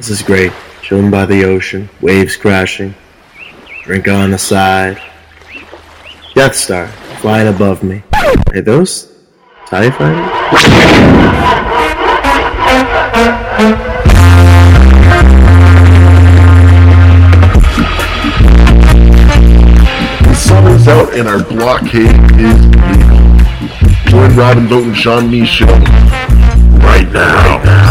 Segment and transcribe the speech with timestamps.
[0.00, 0.50] This is great.
[0.80, 2.94] Chilling by the ocean, waves crashing,
[3.84, 4.98] drink on the side.
[6.34, 6.86] Death Star
[7.20, 8.02] flying above me.
[8.54, 9.12] Are those
[9.66, 10.26] TIE fighters?
[20.80, 22.06] Is out and our blockade
[22.40, 23.20] is legal.
[24.06, 27.89] Join Robin Vote and Sean Me show right now.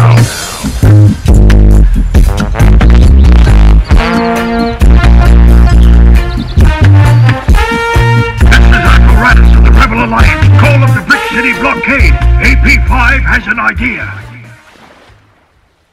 [11.40, 12.12] City blockade.
[12.44, 14.06] AP5 has an idea.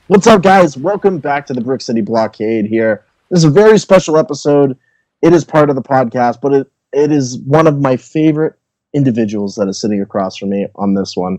[0.08, 0.76] What's up, guys?
[0.76, 3.04] Welcome back to the Brick City Blockade here.
[3.30, 4.76] This is a very special episode.
[5.22, 8.58] It is part of the podcast, but it, it is one of my favorite
[8.92, 11.38] individuals that is sitting across from me on this one.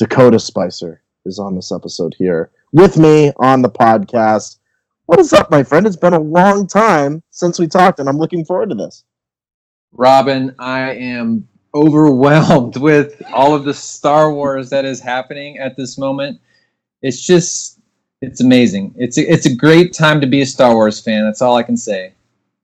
[0.00, 4.58] Dakota Spicer is on this episode here with me on the podcast.
[5.06, 5.86] What is up, my friend?
[5.86, 9.04] It's been a long time since we talked, and I'm looking forward to this.
[9.92, 15.98] Robin, I am overwhelmed with all of the Star Wars that is happening at this
[15.98, 16.40] moment.
[17.02, 17.80] It's just,
[18.22, 18.94] it's amazing.
[18.96, 21.24] It's a, it's a great time to be a Star Wars fan.
[21.24, 22.14] That's all I can say.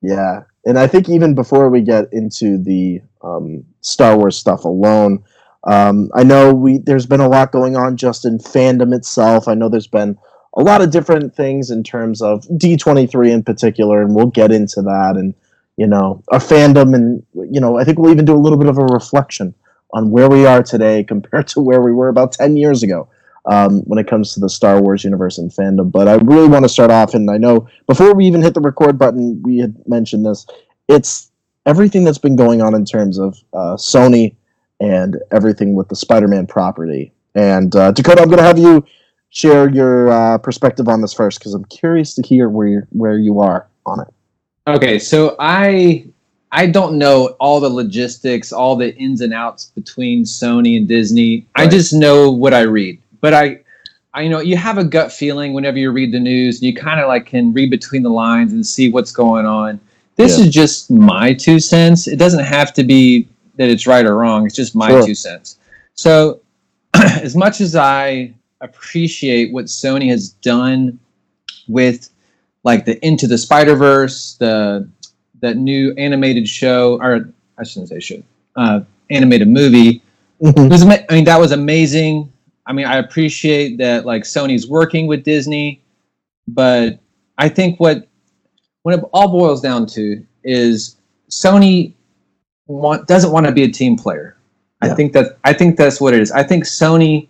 [0.03, 5.25] Yeah, and I think even before we get into the um, Star Wars stuff alone,
[5.65, 9.47] um, I know we there's been a lot going on just in fandom itself.
[9.47, 10.17] I know there's been
[10.57, 14.81] a lot of different things in terms of D23 in particular, and we'll get into
[14.83, 15.35] that and
[15.81, 18.69] you know our fandom and you know I think we'll even do a little bit
[18.69, 19.55] of a reflection
[19.95, 23.09] on where we are today compared to where we were about 10 years ago
[23.47, 25.91] um, when it comes to the Star Wars universe and fandom.
[25.91, 28.61] But I really want to start off, and I know before we even hit the
[28.61, 30.47] record button, we had mentioned this.
[30.87, 31.33] It's
[31.65, 34.37] everything that's been going on in terms of uh, Sony
[34.81, 37.13] and everything with the Spider-Man property.
[37.35, 38.85] And uh, Dakota, I'm going to have you
[39.31, 43.41] share your uh, perspective on this first because I'm curious to hear where where you
[43.41, 44.09] are on it.
[44.67, 46.05] Okay, so I
[46.53, 51.47] I don't know all the logistics, all the ins and outs between Sony and Disney.
[51.55, 53.01] I just know what I read.
[53.21, 53.61] But I
[54.15, 56.75] I you know you have a gut feeling whenever you read the news and you
[56.75, 59.81] kind of like can read between the lines and see what's going on.
[60.17, 60.45] This Yeah.
[60.45, 62.07] is just my two cents.
[62.07, 64.47] It doesn't have to be that it's right or wrong.
[64.47, 65.07] It's just my Sure.
[65.07, 65.59] two cents.
[65.95, 66.41] So
[66.95, 70.99] as much as I appreciate what Sony has done
[71.69, 72.10] with
[72.65, 74.89] like the Into the Spider Verse, the
[75.41, 78.23] that new animated show, or I shouldn't say show,
[78.57, 80.03] uh, animated movie.
[80.41, 82.33] It was, I mean, that was amazing.
[82.67, 85.83] I mean, I appreciate that like Sony's working with Disney,
[86.49, 86.99] but
[87.39, 88.07] I think what
[88.83, 90.97] when it all boils down to is
[91.31, 91.95] Sony
[92.67, 94.37] want, doesn't want to be a team player.
[94.83, 94.93] Yeah.
[94.93, 96.33] I think that I think that's what it is.
[96.33, 97.29] I think Sony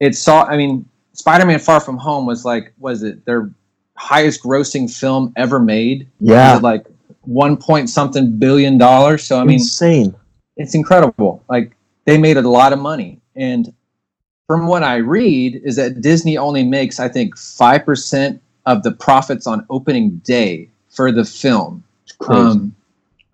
[0.00, 3.50] it saw I mean Spider-Man Far From Home was like was it their
[3.96, 6.08] highest grossing film ever made?
[6.20, 6.86] Yeah, like
[7.22, 9.24] one point something billion dollars?
[9.24, 10.14] So I mean insane.
[10.56, 11.42] it's incredible.
[11.48, 13.72] Like they made a lot of money, and
[14.46, 18.92] from what I read, is that Disney only makes I think five percent of the
[18.92, 21.84] profits on opening day for the film.
[22.28, 22.74] Um,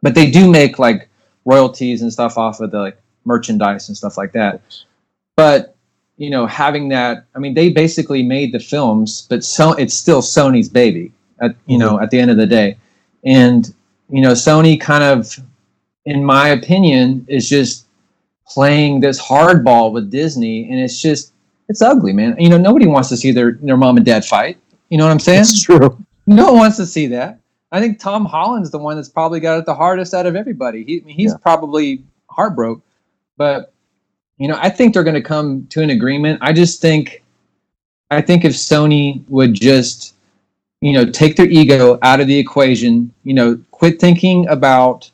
[0.03, 1.09] but they do make like
[1.45, 4.61] royalties and stuff off of the like merchandise and stuff like that.
[5.37, 5.77] But
[6.21, 10.21] you know, having that, I mean, they basically made the films, but so it's still
[10.21, 11.13] Sony's baby.
[11.41, 12.03] At you know, mm-hmm.
[12.03, 12.77] at the end of the day,
[13.25, 13.75] and
[14.11, 15.35] you know, Sony kind of,
[16.05, 17.87] in my opinion, is just
[18.47, 21.33] playing this hardball with Disney, and it's just
[21.71, 22.37] it's ugly, man.
[22.39, 24.59] You know, nobody wants to see their their mom and dad fight.
[24.91, 25.41] You know what I'm saying?
[25.41, 25.97] it's true.
[26.27, 27.41] No one wants to see that.
[27.73, 30.85] I think Tom Holland's the one that's probably got it the hardest out of everybody.
[30.85, 31.39] He, he's Yeah.
[31.39, 32.83] probably heartbroken,
[33.39, 33.73] but
[34.41, 36.39] you know, I think they're going to come to an agreement.
[36.41, 37.23] I just think,
[38.11, 40.15] I think if Sony would just,
[40.81, 45.11] you know, take their ego out of the equation, you know, quit thinking about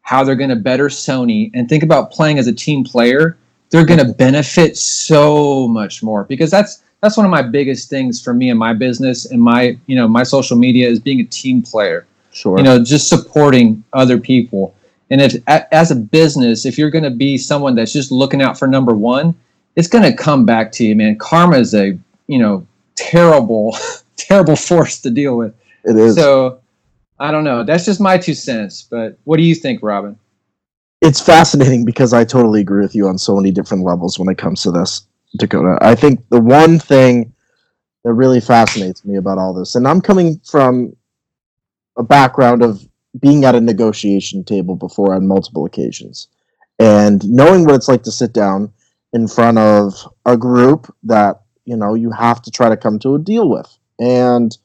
[0.00, 3.36] how they're going to better Sony and think about playing as a team player,
[3.70, 8.22] they're going to benefit so much more because that's that's one of my biggest things
[8.22, 11.24] for me and my business and my you know my social media is being a
[11.24, 12.58] team player Sure.
[12.58, 14.74] you know just supporting other people
[15.10, 18.58] and if as a business if you're going to be someone that's just looking out
[18.58, 19.34] for number one
[19.76, 23.76] it's going to come back to you man karma is a you know terrible
[24.16, 25.54] terrible force to deal with
[25.84, 26.14] it is.
[26.14, 26.60] so
[27.18, 30.16] i don't know that's just my two cents but what do you think robin
[31.00, 34.36] it's fascinating because I totally agree with you on so many different levels when it
[34.36, 35.06] comes to this,
[35.38, 35.78] Dakota.
[35.80, 37.32] I think the one thing
[38.04, 40.94] that really fascinates me about all this, and I'm coming from
[41.96, 42.86] a background of
[43.18, 46.28] being at a negotiation table before on multiple occasions
[46.78, 48.72] and knowing what it's like to sit down
[49.12, 49.94] in front of
[50.26, 53.78] a group that you know you have to try to come to a deal with
[53.98, 54.56] And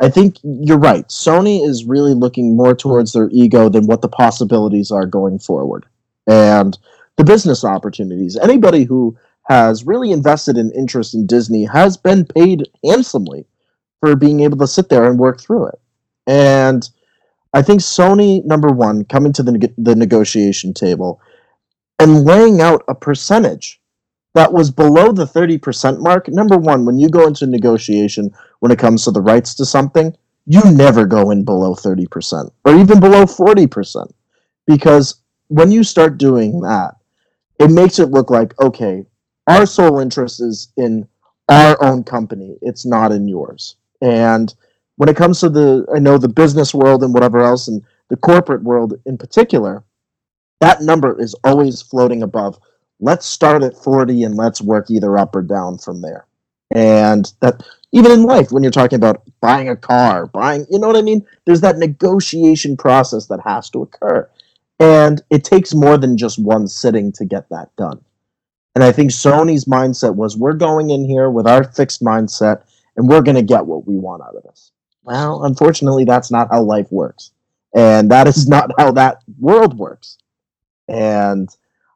[0.00, 1.06] I think you're right.
[1.08, 5.86] Sony is really looking more towards their ego than what the possibilities are going forward.
[6.26, 6.78] And
[7.16, 8.36] the business opportunities.
[8.36, 9.16] Anybody who
[9.48, 13.46] has really invested in interest in Disney has been paid handsomely
[14.00, 15.80] for being able to sit there and work through it.
[16.28, 16.88] And
[17.54, 21.20] I think Sony, number one, coming to the, neg- the negotiation table
[21.98, 23.80] and laying out a percentage
[24.34, 26.28] that was below the 30% mark.
[26.28, 28.30] Number one, when you go into negotiation
[28.60, 30.14] when it comes to the rights to something,
[30.46, 34.12] you never go in below 30% or even below 40%.
[34.66, 35.16] Because
[35.48, 36.96] when you start doing that,
[37.58, 39.04] it makes it look like, okay,
[39.46, 41.08] our sole interest is in
[41.48, 43.76] our own company, it's not in yours.
[44.02, 44.54] And
[44.98, 48.16] when it comes to the, I know the business world and whatever else, and the
[48.16, 49.84] corporate world in particular,
[50.60, 52.58] that number is always floating above.
[52.98, 56.26] Let's start at 40 and let's work either up or down from there.
[56.74, 57.62] And that,
[57.92, 61.02] even in life, when you're talking about buying a car, buying, you know what I
[61.02, 61.24] mean?
[61.46, 64.28] There's that negotiation process that has to occur.
[64.80, 68.00] And it takes more than just one sitting to get that done.
[68.74, 72.62] And I think Sony's mindset was we're going in here with our fixed mindset
[72.96, 74.72] and we're going to get what we want out of this.
[75.08, 77.30] Well, unfortunately, that's not how life works.
[77.74, 80.18] And that is not how that world works.
[80.86, 81.48] And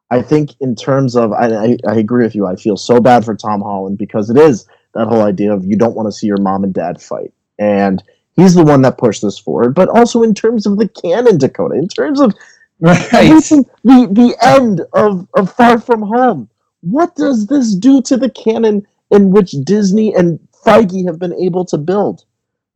[0.09, 2.47] I think, in terms of, I, I, agree with you.
[2.47, 5.75] I feel so bad for Tom Holland because it is that whole idea of you
[5.75, 7.33] don't want to see your mom and dad fight.
[7.59, 8.03] And
[8.35, 9.75] he's the one that pushed this forward.
[9.75, 12.33] But also, in terms of the canon, Dakota, in terms of
[12.79, 12.99] Right.
[13.09, 16.49] the, the end of, of Far From Home,
[16.81, 21.63] what does this do to the canon in which Disney and Feige have been able
[21.65, 22.25] to build?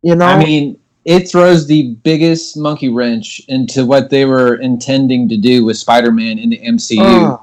[0.03, 5.27] You know, I mean, it throws the biggest monkey wrench into what they were intending
[5.29, 7.41] to do with Spider-Man in the MCU.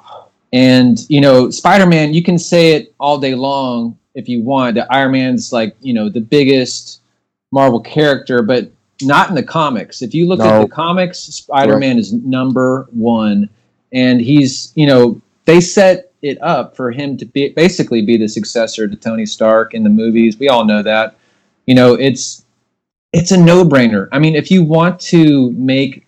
[0.52, 4.76] And you know, Spider-Man, you can say it all day long if you want.
[4.76, 7.00] That Iron Man's like you know the biggest
[7.50, 8.70] Marvel character, but
[9.02, 10.00] not in the comics.
[10.00, 13.48] If you look at the comics, Spider-Man is number one,
[13.92, 18.28] and he's you know they set it up for him to be basically be the
[18.28, 20.38] successor to Tony Stark in the movies.
[20.38, 21.16] We all know that.
[21.66, 22.43] You know, it's
[23.14, 24.08] it's a no-brainer.
[24.12, 26.04] I mean, if you want to make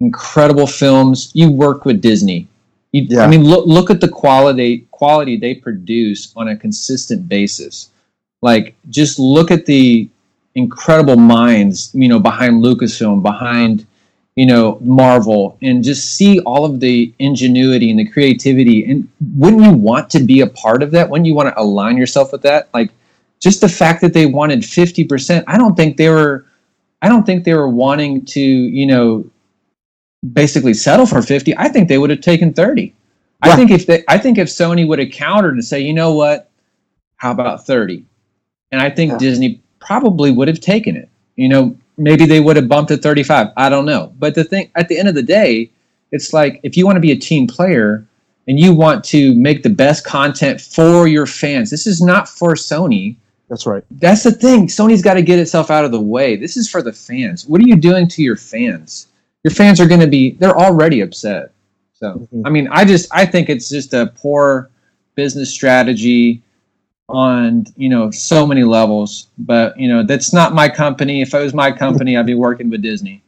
[0.00, 2.48] incredible films, you work with Disney.
[2.92, 3.24] You, Yeah.
[3.24, 7.90] I mean, look look at the quality quality they produce on a consistent basis.
[8.40, 10.08] Like, just look at the
[10.54, 13.86] incredible minds, you know, behind Lucasfilm, behind
[14.36, 18.90] you know Marvel, and just see all of the ingenuity and the creativity.
[18.90, 19.06] And
[19.36, 21.10] wouldn't you want to be a part of that?
[21.10, 22.68] Wouldn't you want to align yourself with that?
[22.72, 22.90] Like,
[23.40, 26.46] just the fact that they wanted fifty percent, I don't think they were.
[27.00, 29.24] I don't think they were wanting to, you know,
[30.32, 32.92] basically settle for 50 i think they would have taken 30
[33.42, 36.12] i think if they i think if sony would have countered and say you know
[36.12, 36.50] what?
[37.18, 38.04] How about 30
[38.72, 39.18] and i think Yeah.
[39.18, 41.08] disney probably would have taken it.
[41.36, 44.12] You know maybe they would have bumped to 35 i don't know.
[44.18, 45.70] But the thing at the end of the day
[46.10, 48.04] it's like if you want to be a team player
[48.48, 52.54] and you want to make the best content for your fans this is not for
[52.54, 53.14] sony
[53.48, 53.82] that's right.
[53.92, 54.66] that's the thing.
[54.68, 56.36] Sony's got to get itself out of the way.
[56.36, 57.46] This is for the fans.
[57.46, 59.08] What are you doing to your fans?
[59.44, 61.52] Your fans are going to be, they're already upset.
[61.94, 62.42] So, Mhm.
[62.44, 64.70] I mean, I just, I think it's just a poor
[65.14, 66.42] business strategy
[67.08, 69.28] on, you know, so many levels.
[69.38, 71.22] But, you know, that's not my company.
[71.22, 73.22] If it was my company, I'd be working with Disney.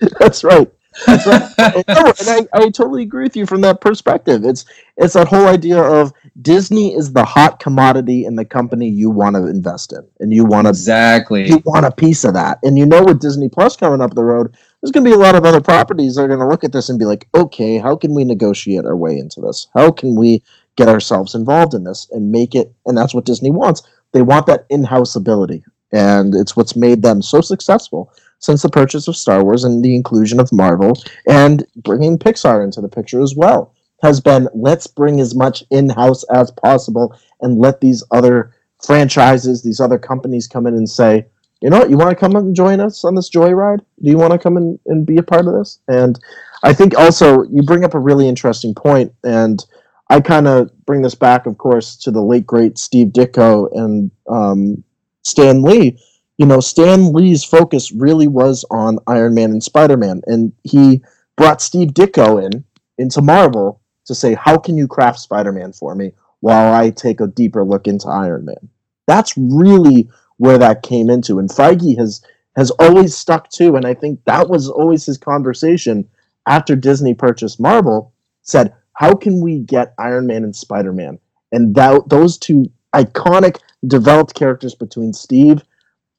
[0.18, 0.70] That's right.
[1.06, 4.44] And, and I, I totally agree with you from that perspective.
[4.44, 4.64] It's
[4.96, 9.36] it's that whole idea of Disney is the hot commodity in the company you want
[9.36, 11.48] to invest in, and you want to Exactly.
[11.48, 12.58] you want a piece of that.
[12.62, 15.18] And you know, with Disney Plus coming up the road, there's going to be a
[15.18, 17.78] lot of other properties that are going to look at this and be like, okay,
[17.78, 19.68] how can we negotiate our way into this?
[19.74, 20.42] How can we
[20.76, 22.72] get ourselves involved in this and make it?
[22.86, 23.82] And that's what Disney wants.
[24.12, 29.08] They want that in-house ability, and it's what's made them so successful since the purchase
[29.08, 33.34] of Star Wars and the inclusion of Marvel and bringing Pixar into the picture as
[33.36, 33.74] well.
[34.02, 39.80] Has been let's bring as much in-house as possible and let these other franchises, these
[39.80, 41.26] other companies come in and say,
[41.62, 43.80] you know what, you want to come and join us on this joyride?
[44.02, 45.78] Do you want to come in and be a part of this?
[45.88, 46.18] And
[46.62, 49.64] I think also you bring up a really interesting point, and
[50.10, 54.10] I kind of bring this back, of course, to the late great Steve Ditko and
[54.30, 54.84] um,
[55.22, 55.98] Stan Lee.
[56.38, 61.02] You know, Stan Lee's focus really was on Iron Man and Spider Man, and he
[61.36, 62.64] brought Steve Ditko in
[62.98, 67.20] into Marvel to say, how can you craft Spider Man for me while I take
[67.20, 68.68] a deeper look into Iron Man?
[69.06, 71.38] That's really where that came into.
[71.38, 72.22] And Feige has
[72.56, 76.08] has always stuck to, and I think that was always his conversation
[76.46, 81.18] after Disney purchased Marvel, said, how can we get Iron Man and Spider Man?
[81.52, 85.62] And that, those two iconic developed characters between Steve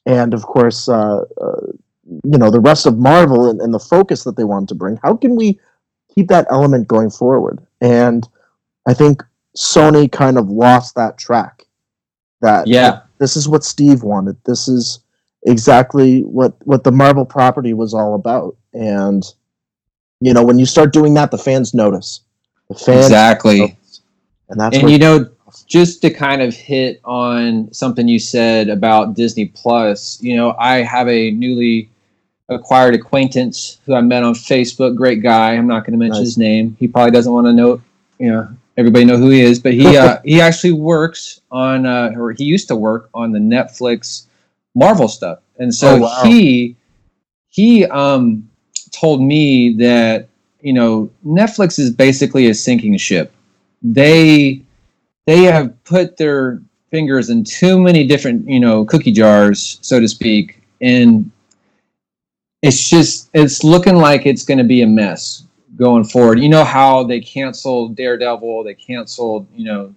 [0.08, 1.68] and of course, uh, uh,
[2.24, 4.98] you know, the rest of Marvel and, and the focus that they wanted to bring.
[5.04, 5.60] How can we
[6.16, 7.60] keep that element going forward?
[7.82, 8.28] And
[8.88, 9.24] I think
[9.58, 11.66] Sony kind of lost that track.
[12.42, 13.02] That Yeah.
[13.20, 14.38] this is what Steve wanted.
[14.46, 15.00] This is
[15.46, 18.56] exactly what what the Marvel property was all about.
[18.74, 19.24] And
[20.22, 22.22] you know, when you start doing that, the fans notice.
[22.70, 23.60] The fans Exactly.
[23.60, 24.02] notice.
[24.50, 25.30] and that's and what you know
[25.66, 30.78] just to kind of hit on something you said about disney plus you know i
[30.78, 31.90] have a newly
[32.50, 36.28] acquired acquaintance who i met on facebook great guy i'm not going to mention Nice.
[36.28, 37.82] his name he probably doesn't want to know
[38.20, 42.12] you know everybody know who he is but he uh, he actually works on uh,
[42.16, 44.26] or he used to work on the netflix
[44.76, 46.22] marvel stuff and so Oh, wow.
[46.24, 46.76] he
[47.48, 48.50] he um
[48.92, 50.28] told me that
[50.62, 53.32] you know netflix is basically a sinking ship
[53.82, 54.62] they
[55.28, 60.08] they have put their fingers in too many different you know cookie jars so to
[60.08, 61.30] speak and
[62.64, 65.44] it's just it's looking like it's going to be a mess
[65.76, 69.94] going forward you know how they canceled daredevil they canceled you know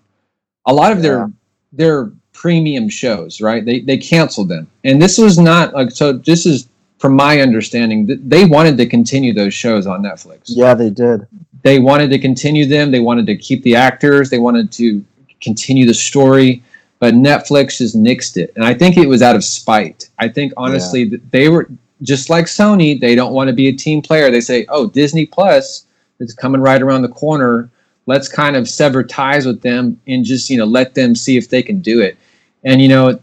[0.66, 1.02] a lot of Yeah.
[1.02, 1.32] their
[1.72, 6.44] their premium shows right they they canceled them and this was not like so this
[6.44, 6.68] is
[6.98, 11.26] from my understanding th- they wanted to continue those shows on netflix yeah, they did.
[11.62, 12.90] they wanted to continue them.
[12.90, 14.28] They wanted to keep the actors.
[14.30, 15.04] They wanted to
[15.40, 16.62] continue the story,
[16.98, 20.10] but Netflix just nixed it, and I think it was out of spite.
[20.18, 21.68] I think honestly that they were
[22.02, 22.98] just like Sony.
[22.98, 24.30] They don't want to be a team player.
[24.30, 25.86] They say, "Oh, Disney Plus
[26.20, 27.70] is coming right around the corner.
[28.06, 31.48] Let's kind of sever ties with them and just you know let them see if
[31.48, 32.16] they can do it."
[32.64, 33.18] And you know,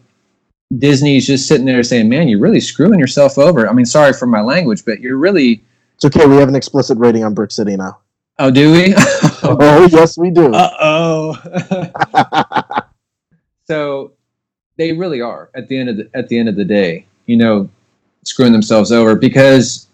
[0.77, 4.27] Disney's just sitting there saying, "Man, you're really screwing yourself over." I mean, sorry for
[4.27, 5.63] my language, but you're really.
[5.95, 6.27] It's okay.
[6.27, 7.97] We have an explicit rating on Brick City now.
[8.39, 8.94] Oh, do we?
[9.44, 10.51] Oh, yes, we do.
[10.53, 12.82] Uh oh.
[13.65, 14.12] so
[14.77, 17.38] they really are at the end of the at the end of the day, you
[17.38, 17.70] know,
[18.24, 19.88] screwing themselves over because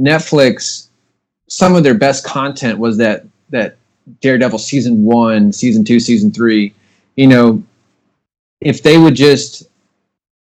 [0.00, 0.88] Netflix,
[1.48, 3.76] some of their best content was that that
[4.20, 6.72] Daredevil season one, season two, season three.
[7.16, 7.62] You know,
[8.60, 9.64] if they would just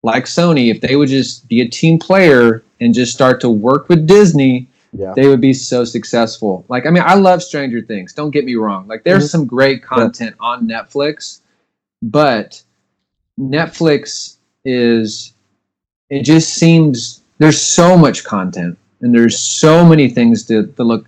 [0.04, 3.90] like Sony, if they would just be a team player and just start to work
[3.90, 5.14] with Disney, yeah.
[5.16, 6.66] they would be so successful.
[6.68, 8.14] Like, I mean, I love Stranger Things.
[8.14, 8.88] Don't get me wrong.
[8.88, 9.32] Like, there's Mhm.
[9.32, 11.40] some great content on Netflix,
[12.02, 12.62] but
[13.40, 15.34] Netflix is,
[16.10, 21.08] it just seems there's so much content and there's so many things to, to look,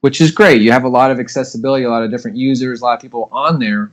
[0.00, 0.62] which is great.
[0.62, 3.28] You have a lot of accessibility, a lot of different users, a lot of people
[3.32, 3.90] on there.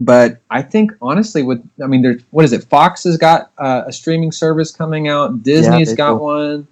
[0.00, 2.62] But I think honestly, with I mean, there's what is it?
[2.64, 5.42] Fox has got uh, a streaming service coming out.
[5.42, 6.16] Disney's they got do.
[6.18, 6.68] one.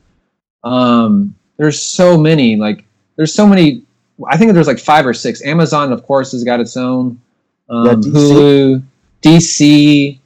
[0.62, 2.56] Um, there's so many.
[2.56, 2.84] Like,
[3.16, 3.82] there's so many.
[4.28, 5.42] I think there's like five or six.
[5.42, 7.20] Amazon, of course, has got its own.
[7.68, 8.12] Um, Yeah, DC.
[8.12, 8.82] Hulu,
[9.22, 10.18] DC.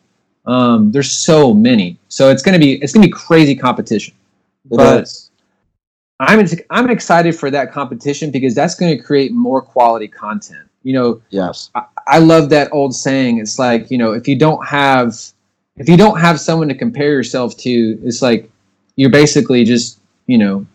[0.46, 1.98] Um, there's so many.
[2.08, 4.14] So it's gonna be it's gonna be crazy competition.
[4.70, 5.30] It but- is.
[6.20, 10.68] I'm I'm excited for that competition because that's going to create more quality content.
[10.82, 11.70] You know, yes.
[12.06, 13.38] I love that old saying.
[13.38, 15.18] It's like you know, if you don't have
[15.76, 18.50] if you don't have someone to compare yourself to, it's like
[18.96, 20.66] you're basically just you know.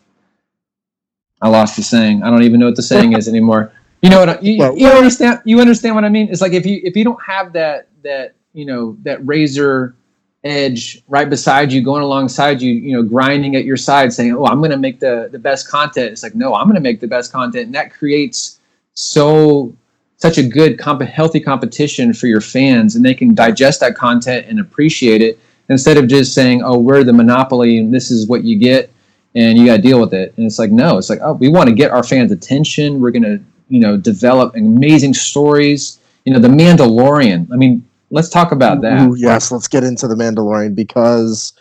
[1.41, 2.23] I lost the saying.
[2.23, 3.71] I don't even know what the saying is anymore.
[4.01, 4.29] You know what?
[4.29, 5.41] I, you, Well, you understand?
[5.45, 6.27] You understand what I mean?
[6.29, 9.95] It's like if you if you don't have that that you know that razor
[10.43, 14.45] edge right beside you, going alongside you, you know, grinding at your side, saying, "Oh,
[14.45, 16.99] I'm going to make the the best content." It's like, no, I'm going to make
[16.99, 18.59] the best content, and that creates
[18.93, 19.75] so
[20.17, 24.45] such a good comp- healthy competition for your fans and they can digest that content
[24.47, 25.37] and appreciate it
[25.69, 28.91] instead of just saying oh we're the monopoly and this is what you get
[29.35, 30.33] and you got to deal with it.
[30.37, 32.99] And it's like no it's like oh we want to get our fans attention.
[32.99, 33.39] We're going to
[33.69, 35.99] you know develop amazing stories.
[36.25, 39.07] You know the mandalorian i mean let's talk about that.
[39.07, 41.53] Ooh, yes, let's get into the Mandalorian because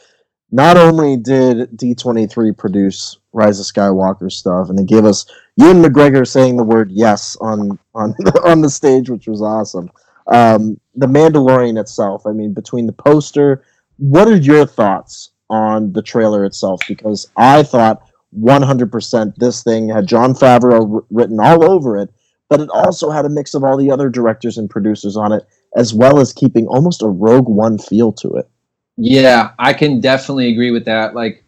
[0.51, 5.27] not only did D23 produce Rise of Skywalker stuff, and it gave us
[5.57, 9.91] Ewan McGregor saying the word yes on on the, on the stage, which was awesome.
[10.27, 13.65] Um, the Mandalorian itself, I mean, between the poster,
[13.99, 16.81] what are your thoughts on the trailer itself?
[16.89, 18.03] Because I thought
[18.39, 22.11] 100% this thing had Jon Favreau wr- written all over it,
[22.49, 25.45] but it also had a mix of all the other directors and producers on it
[25.77, 28.49] as well as keeping almost a Rogue One feel to it.
[28.97, 31.15] Yeah, I can definitely agree with that.
[31.15, 31.45] Like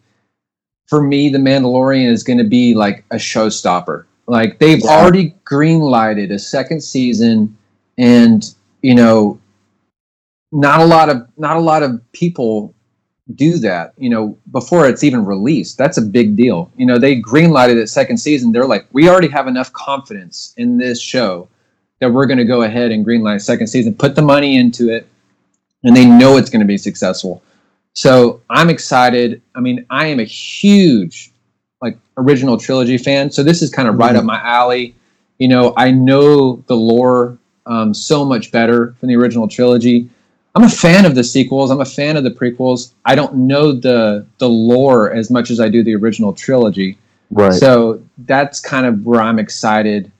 [0.87, 4.05] for me, The Mandalorian is going to be like a showstopper.
[4.27, 4.89] Like they've Yeah.
[4.91, 7.55] already green lighted a second season,
[7.97, 8.43] and
[8.81, 9.39] you know,
[10.51, 12.73] not a lot of not a lot of people
[13.35, 13.93] do that.
[13.97, 16.71] You know, before it's even released, that's a big deal.
[16.77, 18.51] You know, they greenlighted it second season.
[18.51, 21.47] They're like, we already have enough confidence in this show
[21.99, 25.07] that we're going to go ahead and greenlight second season, put the money into it,
[25.83, 27.43] and they know it's going to be successful.
[27.93, 29.41] So I'm excited.
[29.55, 31.31] I mean, I am a huge
[31.81, 34.19] like original trilogy fan, so this is kind of right Mhm.
[34.19, 34.95] up my alley.
[35.39, 40.09] You know, I know the lore um, so much better from the original trilogy.
[40.57, 41.69] I'm a fan of the sequels.
[41.69, 42.93] I'm a fan of the prequels.
[43.05, 46.97] I don't know the the lore as much as I do the original trilogy.
[47.29, 47.53] Right.
[47.53, 50.11] So that's kind of where I'm excited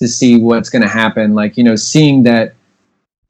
[0.00, 1.36] to see what's going to happen.
[1.36, 2.54] Like you know, seeing that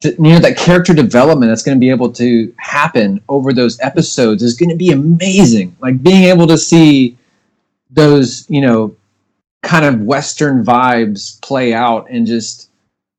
[0.03, 4.41] you know that character development that's going to be able to happen over those episodes
[4.41, 5.77] is going to be amazing.
[5.79, 7.19] Like being able to see
[7.91, 8.95] those you know
[9.61, 12.71] kind of Western vibes play out and just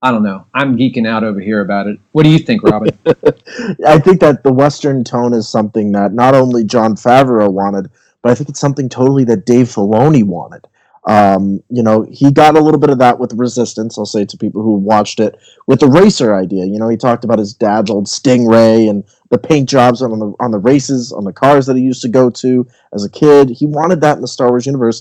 [0.02, 0.44] I don't know.
[0.54, 2.00] I'm geeking out over here about it.
[2.12, 2.97] What do you think, Robin?
[3.86, 7.90] I think that the Western tone is something that not only Jon Favreau wanted,
[8.22, 10.66] but I think it's something totally that Dave Filoni wanted.
[11.06, 13.96] Um, you know, he got a little bit of that with Resistance.
[13.96, 16.66] I'll say to people who watched it with the racer idea.
[16.66, 20.34] You know, he talked about his dad's old Stingray and the paint jobs on the
[20.40, 23.48] on the races on the cars that he used to go to as a kid.
[23.48, 25.00] He wanted that in the Star Wars universe.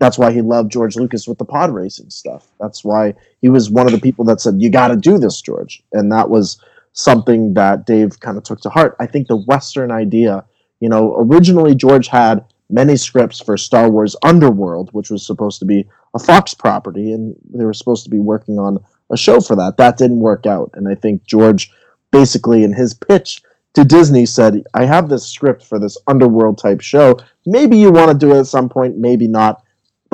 [0.00, 2.46] That's why he loved George Lucas with the pod racing stuff.
[2.58, 5.42] That's why he was one of the people that said, "You got to do this,
[5.42, 6.58] George," and that was
[6.94, 8.96] something that Dave kind of took to heart.
[8.98, 10.44] I think the Western idea,
[10.80, 15.66] you know, originally George had many scripts for Star Wars Underworld, which was supposed to
[15.66, 18.78] be a Fox property, and they were supposed to be working on
[19.12, 19.76] a show for that.
[19.76, 20.70] That didn't work out.
[20.74, 21.70] And I think George
[22.10, 23.42] basically in his pitch
[23.74, 27.18] to Disney said, I have this script for this Underworld type show.
[27.44, 29.63] Maybe you want to do it at some point, maybe not.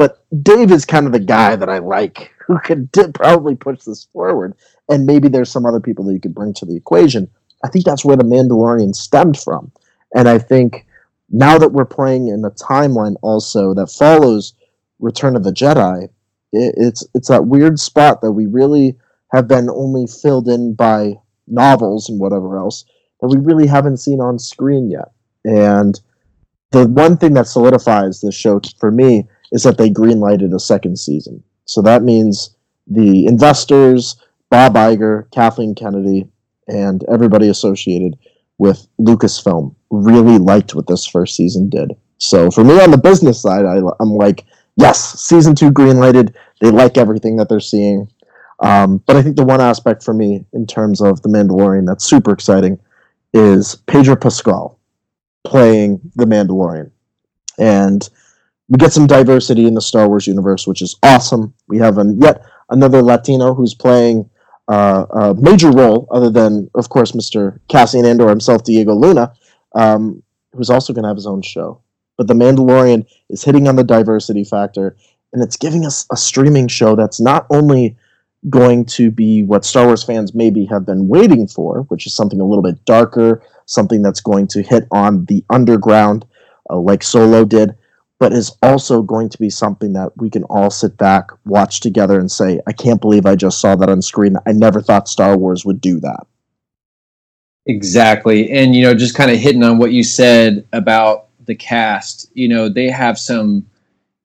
[0.00, 4.08] But Dave is kind of the guy that I like who could probably push this
[4.14, 4.54] forward
[4.88, 7.30] and maybe there's some other people that you could bring to the equation.
[7.62, 9.70] I think that's where the Mandalorian stemmed from,
[10.14, 10.86] and I think
[11.28, 14.54] now that we're playing in a timeline also that follows
[15.00, 18.96] Return of the Jedi, it, it's it's that weird spot that we really
[19.32, 21.16] have been only filled in by
[21.46, 22.86] novels and whatever else
[23.20, 25.12] that we really haven't seen on screen yet.
[25.44, 26.00] And
[26.70, 30.98] the one thing that solidifies this show for me is that they greenlighted a second
[30.98, 31.42] season.
[31.64, 34.16] So that means the investors,
[34.50, 36.28] Bob Iger, Kathleen Kennedy,
[36.68, 38.16] and everybody associated
[38.58, 41.92] with Lucasfilm really liked what this first season did.
[42.18, 44.44] So for me on the business side, I, I'm like,
[44.76, 46.34] yes, season two greenlighted.
[46.60, 48.08] They like everything that they're seeing.
[48.60, 52.04] Um, but I think the one aspect for me in terms of the Mandalorian that's
[52.04, 52.78] super exciting
[53.32, 54.78] is Pedro Pascal
[55.44, 56.90] playing the Mandalorian,
[57.58, 58.06] and
[58.70, 61.52] we get some diversity in the Star Wars universe, which is awesome.
[61.66, 64.30] We have an, yet another Latino who's playing
[64.68, 67.58] uh, a major role, other than, of course, Mr.
[67.68, 69.32] Cassian Andor himself, Diego Luna,
[69.74, 71.82] um, who's also going to have his own show.
[72.16, 74.96] But The Mandalorian is hitting on the diversity factor,
[75.32, 77.96] and it's giving us a streaming show that's not only
[78.48, 82.40] going to be what Star Wars fans maybe have been waiting for, which is something
[82.40, 86.24] a little bit darker, something that's going to hit on the underground,
[86.70, 87.74] uh, like Solo did,
[88.20, 92.20] but is also going to be something that we can all sit back, watch together,
[92.20, 94.36] and say, I can't believe I just saw that on screen.
[94.46, 96.26] I never thought Star Wars would do that.
[97.64, 98.50] Exactly.
[98.50, 102.46] And, you know, just kind of hitting on what you said about the cast, you
[102.46, 103.66] know, they have some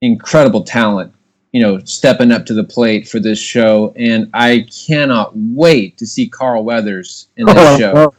[0.02, 1.14] incredible talent,
[1.52, 3.94] you know, stepping up to the plate for this show.
[3.96, 8.14] And I cannot wait to see Carl Weathers in this oh, show.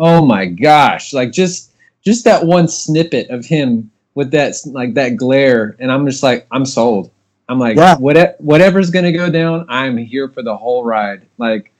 [0.00, 1.12] Oh my gosh.
[1.12, 6.04] Like just just that one snippet of him with that like that glare and I'm
[6.04, 7.12] just like I'm sold.
[7.48, 7.96] I'm like Yeah.
[7.98, 11.22] what whatever's going to go down, I'm here for the whole ride.
[11.38, 11.72] Like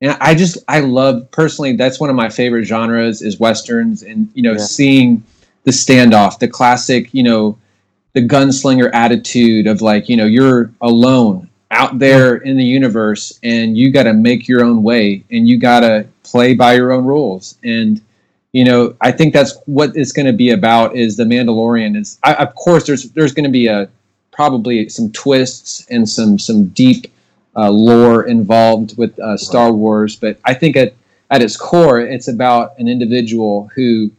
[0.00, 4.30] and I just I love personally that's one of my favorite genres is westerns and
[4.34, 4.58] you know Yeah.
[4.58, 5.24] seeing
[5.64, 7.58] the standoff, the classic, you know,
[8.12, 13.76] the gunslinger attitude of like, you know, you're alone out there in the universe and
[13.76, 17.04] you got to make your own way and you got to play by your own
[17.04, 18.00] rules and
[18.54, 22.18] you know i think that's what it's going to be about is the mandalorian is
[22.22, 23.88] I, of course there's there's going to be a
[24.30, 27.12] probably some twists and some some deep
[27.56, 30.94] uh, lore involved with uh, star wars but i think at
[31.30, 34.10] at its core it's about an individual who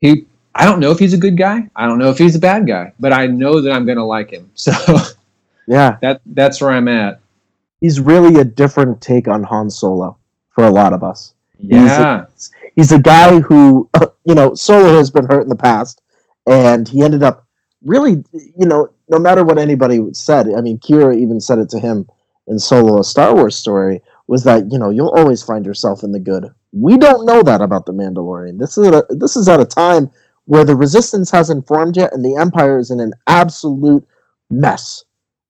[0.00, 0.24] he
[0.54, 2.66] i don't know if he's a good guy i don't know if he's a bad
[2.66, 4.72] guy but i know that i'm going to like him so
[5.66, 7.20] Yeah, that that's where i'm at.
[7.80, 10.16] He's really a different take on Han Solo
[10.50, 11.34] for a lot of us.
[11.58, 12.26] yeah.
[12.32, 12.50] He's
[12.92, 13.88] a guy who,
[14.24, 16.02] you know, Solo has been hurt in the past,
[16.46, 17.46] and he ended up
[17.84, 21.78] really, you know, no matter what anybody said, I mean, Qi'ra even said it to
[21.78, 22.08] him
[22.46, 26.12] in Solo, a Star Wars story, was that, you know, you'll always find yourself in
[26.12, 26.46] the good.
[26.72, 28.58] We don't know that about the Mandalorian.
[28.58, 30.10] This is, a, this is at a time
[30.44, 34.06] where the Resistance hasn't formed yet, and the Empire is in an absolute
[34.50, 35.04] mess.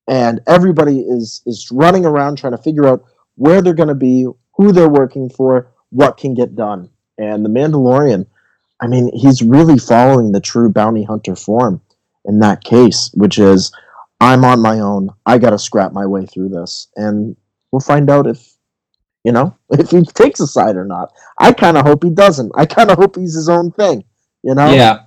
[0.08, 4.26] And everybody is, is running around trying to figure out where they're going to be,
[4.54, 6.90] who they're working for, what can get done.
[7.18, 8.26] And the Mandalorian,
[8.80, 11.80] I mean, he's really following the true bounty hunter form
[12.24, 13.72] in that case, which is
[14.20, 15.10] I'm on my own.
[15.24, 17.36] I got to scrap my way through this, and
[17.70, 18.54] we'll find out if
[19.24, 21.12] you know if he takes a side or not.
[21.38, 22.52] I kind of hope he doesn't.
[22.54, 24.04] I kind of hope he's his own thing.
[24.42, 24.72] You know?
[24.72, 25.00] Yeah,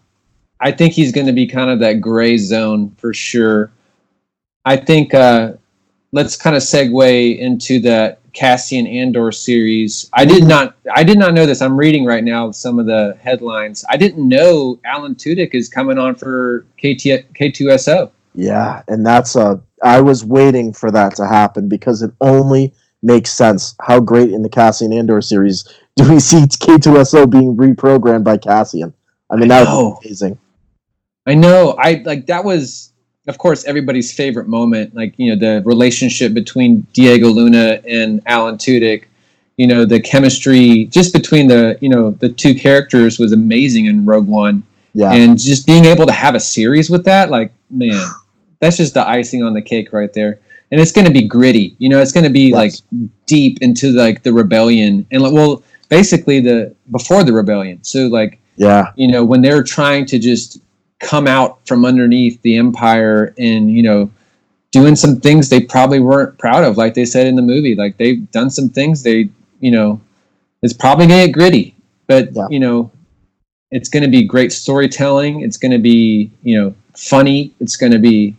[0.59, 3.71] I think he's going to be kind of that gray zone for sure.
[4.65, 5.53] I think uh,
[6.11, 10.09] let's kind of segue into that Cassian Andor series.
[10.13, 11.61] I did not I did not know this.
[11.61, 13.83] I'm reading right now some of the headlines.
[13.89, 18.11] I didn't know Alan Tudyk is coming on for KT, K2SO.
[18.35, 23.31] Yeah, and that's uh I was waiting for that to happen because it only makes
[23.31, 23.75] sense.
[23.81, 28.93] How great in the Cassian Andor series do we see K2SO being reprogrammed by Cassian?
[29.29, 30.39] I mean, I that was amazing.
[31.25, 31.75] I know.
[31.79, 32.88] I like that was
[33.29, 38.55] of course everybody's favorite moment like you know the relationship between Diego Luna and Alan
[38.57, 39.05] Tudyk
[39.57, 44.05] you know the chemistry just between the you know the two characters was amazing in
[44.05, 44.63] Rogue One
[44.93, 45.11] Yeah.
[45.13, 48.03] and just being able to have a series with that like man
[48.59, 50.39] that's just the icing on the cake right there
[50.71, 52.55] and it's going to be gritty you know it's going to be Yes.
[52.55, 52.73] like
[53.27, 58.39] deep into like the rebellion and like well basically the before the rebellion so like
[58.55, 58.91] yeah.
[58.95, 60.61] you know when they're trying to just
[60.99, 64.11] come out from underneath the empire and you know
[64.71, 66.77] doing some things they probably weren't proud of.
[66.77, 70.01] Like they said in the movie like they've done some things they you know
[70.61, 71.75] it's probably going to get gritty
[72.07, 72.47] but Yeah.
[72.49, 72.91] you know
[73.71, 75.41] it's going to be great storytelling.
[75.41, 77.53] It's going to be you know funny.
[77.59, 78.35] It's going to be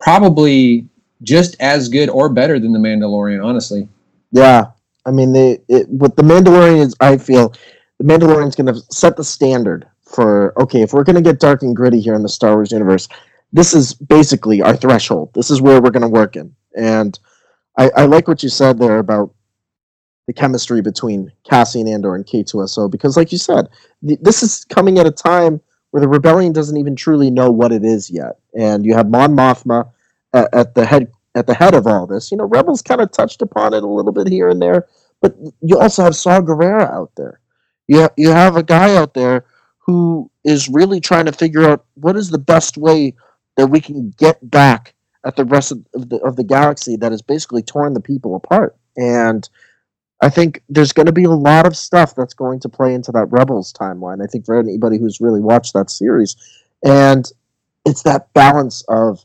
[0.00, 0.86] probably
[1.22, 3.88] just as good or better than the mandalorian honestly.
[4.32, 4.66] Yeah,
[5.06, 7.54] I mean, they it, with the Mandalorian is I feel
[7.98, 11.62] the Mandalorian's going to set the standard for okay, if we're going to get dark
[11.62, 13.08] and gritty here in the Star Wars universe,
[13.52, 15.30] this is basically our threshold.
[15.34, 17.18] This is where we're going to work in, and
[17.76, 19.34] I, I like what you said there about
[20.26, 23.68] the chemistry between Cassian Andor and K2SO because, like you said,
[24.06, 27.72] th- this is coming at a time where the rebellion doesn't even truly know what
[27.72, 29.90] it is yet, and you have Mon Mothma
[30.32, 32.30] at, at the head at the head of all this.
[32.30, 34.86] You know, Rebels kind of touched upon it a little bit here and there,
[35.20, 37.40] but you also have Saw Gerrera out there.
[37.88, 39.44] You ha- you have a guy out there
[39.86, 43.14] who is really trying to figure out what is the best way
[43.56, 44.94] that we can get back
[45.24, 48.76] at the rest of the, of the galaxy that has basically torn the people apart.
[48.96, 49.48] And
[50.22, 53.12] I think there's going to be a lot of stuff that's going to play into
[53.12, 54.22] that Rebels timeline.
[54.22, 56.36] I think for anybody who's really watched that series,
[56.84, 57.30] and
[57.84, 59.24] it's that balance of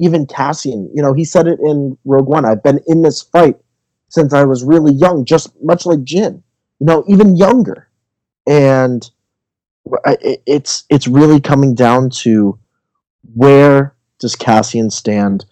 [0.00, 0.90] even Cassian.
[0.94, 2.44] You know, he said it in Rogue One.
[2.44, 3.56] I've been in this fight
[4.08, 6.42] since I was really young, just much like Jyn.
[6.80, 7.88] You know, even younger,
[8.46, 9.10] and
[10.46, 12.58] it's it's really coming down to
[13.34, 15.44] where does Cassian stand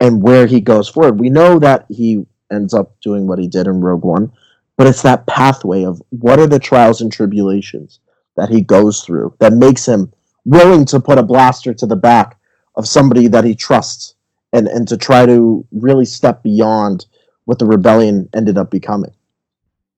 [0.00, 1.18] and where he goes forward.
[1.18, 4.32] We know that he ends up doing what he did in Rogue One,
[4.76, 8.00] but it's that pathway of what are the trials and tribulations
[8.36, 10.12] that he goes through that makes him
[10.44, 12.38] willing to put a blaster to the back
[12.76, 14.14] of somebody that he trusts
[14.52, 17.06] and, and to try to really step beyond
[17.44, 19.12] what the rebellion ended up becoming.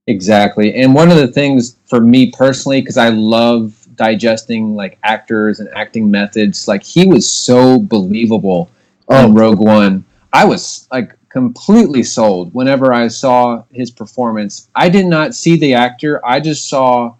[0.06, 0.74] Exactly.
[0.74, 5.68] And one of the things for me personally, because I love digesting like actors and
[5.74, 8.70] acting methods, like he was so believable
[9.10, 9.32] in oh.
[9.32, 10.04] Rogue One.
[10.32, 14.68] I was like completely sold whenever I saw his performance.
[14.74, 17.14] I did not see the actor, I just saw,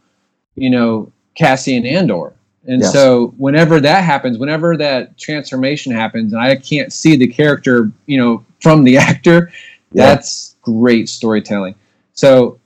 [0.57, 2.33] you know, Cassian Andor.
[2.66, 2.93] And Yes.
[2.93, 8.19] so whenever that happens, whenever that transformation happens, and I can't see the character, you
[8.19, 9.51] know, from the actor,
[9.93, 10.07] Yeah.
[10.07, 11.75] that's great storytelling.
[12.12, 12.60] So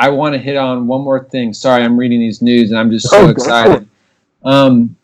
[0.00, 1.52] I want to hit on one more thing.
[1.52, 3.88] Sorry, I'm reading these news and I'm just so Oh, excited.
[4.44, 4.96] Um,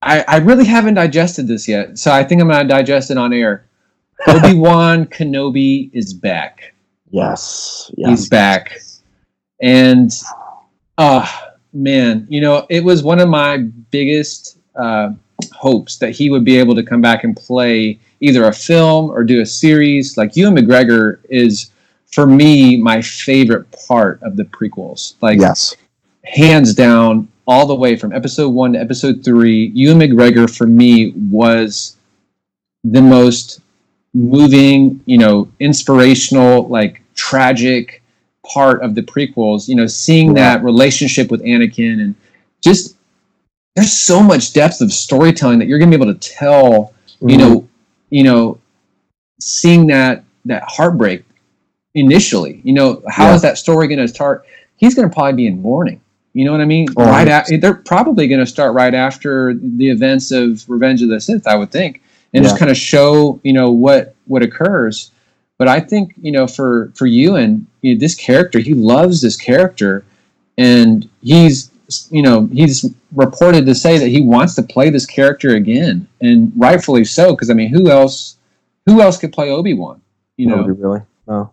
[0.00, 3.18] I, I really haven't digested this yet, so I think I'm going to digest it
[3.18, 3.66] on air.
[4.26, 6.74] Obi Wan Kenobi is back.
[7.10, 7.90] Yes.
[7.96, 8.78] He's back,
[9.60, 10.10] and
[10.98, 11.26] uh
[11.72, 13.58] man, you know it was one of my
[13.90, 15.10] biggest uh,
[15.52, 19.24] hopes that he would be able to come back and play either a film or
[19.24, 20.16] do a series.
[20.16, 21.70] Like Ewan McGregor is,
[22.14, 25.14] for me, my favorite part of the prequels.
[25.20, 25.74] Like Yes.
[26.22, 31.10] hands down, all the way from episode one to episode three, Ewan McGregor for me
[31.30, 31.96] was
[32.84, 33.60] the most
[34.14, 38.00] moving, you know, inspirational, like tragic
[38.46, 39.66] part of the prequels.
[39.68, 42.14] You know, seeing that relationship with Anakin and
[42.62, 42.96] just
[43.74, 47.38] there's so much depth of storytelling that you're gonna be able to tell you mm-hmm.
[47.38, 47.68] know
[48.10, 48.58] you know
[49.40, 51.24] seeing that that heartbreak
[51.94, 53.50] initially you know how is Yeah.
[53.50, 54.44] that story going to start
[54.76, 56.00] he's going to probably be in mourning
[56.32, 59.54] you know what i mean Oh, right after they're probably going to start right after
[59.54, 62.02] the events of revenge of the sith i would think
[62.32, 65.12] and just kind of show you know what what occurs
[65.58, 69.36] but i think you know for for ewan you know, this character he loves this
[69.36, 70.04] character
[70.58, 71.70] and he's
[72.10, 76.50] you know, he's reported to say that he wants to play this character again, and
[76.56, 77.32] rightfully so.
[77.32, 78.38] Because I mean, who else?
[78.86, 80.00] Who else could play Obi Wan?
[80.38, 81.00] You know, really.
[81.28, 81.52] No.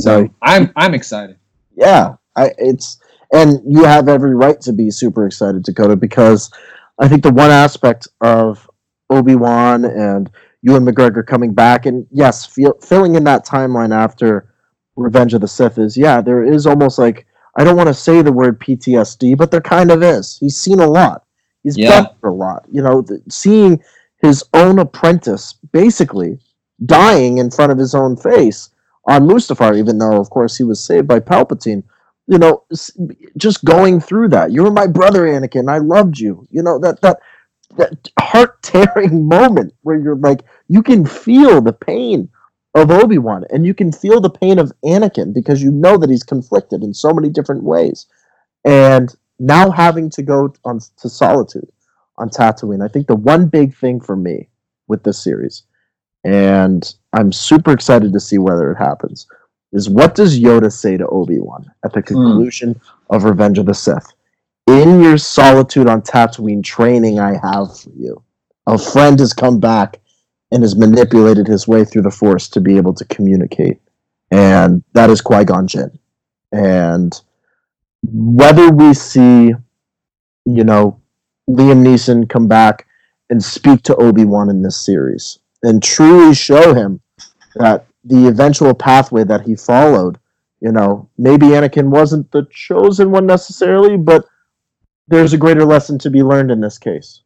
[0.00, 1.36] So I'm I'm excited.
[1.76, 2.98] yeah, I it's
[3.32, 6.50] and you have every right to be super excited, Dakota, because
[7.00, 8.68] I think the one aspect of
[9.10, 10.30] Obi Wan and
[10.62, 14.52] Ewan McGregor coming back, and yes, feel, filling in that timeline after
[14.96, 17.26] Revenge of the Sith is yeah, there is almost like
[17.58, 20.38] I don't want to say the word PTSD, but there kind of is.
[20.38, 21.24] He's seen a lot.
[21.62, 22.02] He's Yeah.
[22.02, 22.64] been a lot.
[22.70, 23.82] You know, th- seeing
[24.22, 26.38] his own apprentice basically
[26.86, 28.70] dying in front of his own face
[29.06, 31.82] on Mustafar, even though, of course, he was saved by Palpatine.
[32.28, 32.64] You know,
[33.36, 34.52] just going through that.
[34.52, 35.68] You were my brother, Anakin.
[35.70, 36.46] I loved you.
[36.50, 37.18] You know that that
[37.76, 42.28] that heart tearing moment where you're like, you can feel the pain
[42.74, 46.10] of Obi Wan, and you can feel the pain of Anakin because you know that
[46.10, 48.06] he's conflicted in so many different ways.
[48.64, 51.68] And now having to go on to solitude
[52.16, 54.48] on Tatooine, I think the one big thing for me
[54.88, 55.64] with this series,
[56.24, 59.26] and I'm super excited to see whether it happens,
[59.72, 62.06] is what does Yoda say to Obi Wan at the hmm.
[62.06, 62.80] conclusion
[63.10, 64.12] of Revenge of the Sith?
[64.66, 68.22] In your solitude on Tatooine training I have for you,
[68.66, 70.00] a friend has come back
[70.52, 73.80] and has manipulated his way through the Force to be able to communicate.
[74.30, 75.98] And that is Qui Gon Jinn.
[76.52, 77.18] And
[78.02, 79.54] whether we see,
[80.44, 81.00] you know,
[81.50, 82.86] Liam Neeson come back
[83.30, 87.00] and speak to Obi Wan in this series and truly show him
[87.56, 90.18] that the eventual pathway that he followed,
[90.60, 94.24] you know, maybe Anakin wasn't the chosen one necessarily, but
[95.08, 97.22] there's a greater lesson to be learned in this case.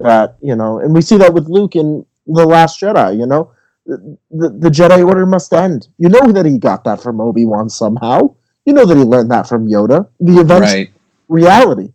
[0.00, 3.52] That, you know, and we see that with Luke in The Last Jedi, you know,
[3.86, 5.88] the, the, the Jedi Order must end.
[5.98, 8.34] You know that he got that from Obi Wan somehow.
[8.64, 10.08] You know that he learned that from Yoda.
[10.20, 10.92] The eventual Right.
[11.28, 11.92] reality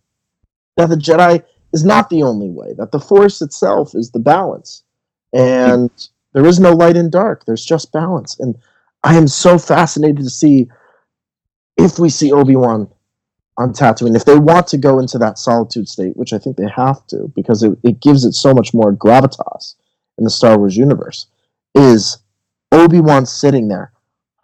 [0.78, 4.84] that the Jedi is not the only way, that the Force itself is the balance.
[5.34, 8.40] Oh, and there is no light and dark, there's just balance.
[8.40, 8.56] And
[9.04, 10.70] I am so fascinated to see
[11.78, 12.90] if we see Obi Wan
[13.58, 16.70] on Tatooine, if they want to go into that solitude state, which I think they
[16.76, 19.76] have to, because it, it gives it so much more gravitas
[20.18, 21.28] in the Star Wars universe,
[21.74, 22.20] is
[22.72, 23.92] Obi Wan sitting there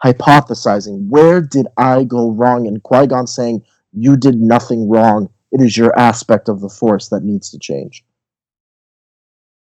[0.03, 2.67] hypothesizing, where did I go wrong?
[2.67, 5.29] And Qui Gon saying, you did nothing wrong.
[5.51, 8.03] It is your aspect of the Force that needs to change.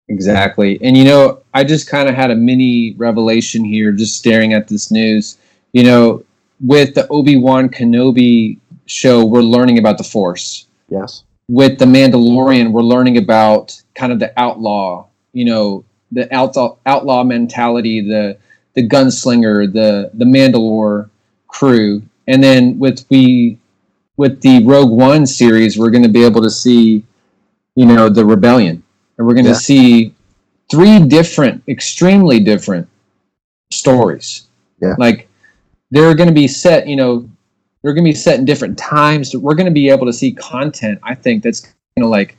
[0.10, 0.80] Exactly.
[0.82, 4.68] And you know, I just kind of had a mini revelation here just staring at
[4.68, 5.38] this news.
[5.72, 6.26] You know,
[6.60, 10.68] with the Obi-Wan Kenobi show, we're learning about the Force.
[10.90, 11.24] Yes.
[11.48, 17.24] With the Mandalorian, we're learning about kind of the outlaw, you know, the outlaw outlaw
[17.24, 18.38] mentality, the
[18.74, 21.10] the gunslinger, the the Mandalore
[21.48, 22.02] crew.
[22.28, 23.60] And then with we
[24.18, 27.04] with the Rogue One series, we're going to be able to see,
[27.76, 28.84] you know, the rebellion
[29.20, 29.58] and we're going to Yeah.
[29.58, 30.14] see
[30.72, 32.88] three different, extremely different
[33.72, 34.48] stories.
[34.82, 34.96] Yeah.
[34.98, 35.28] Like
[35.92, 37.30] they're going to be set, you know,
[37.84, 39.36] they're going to be set in different times.
[39.36, 41.00] We're going to be able to see content.
[41.04, 41.62] I think that's
[41.96, 42.38] you know like,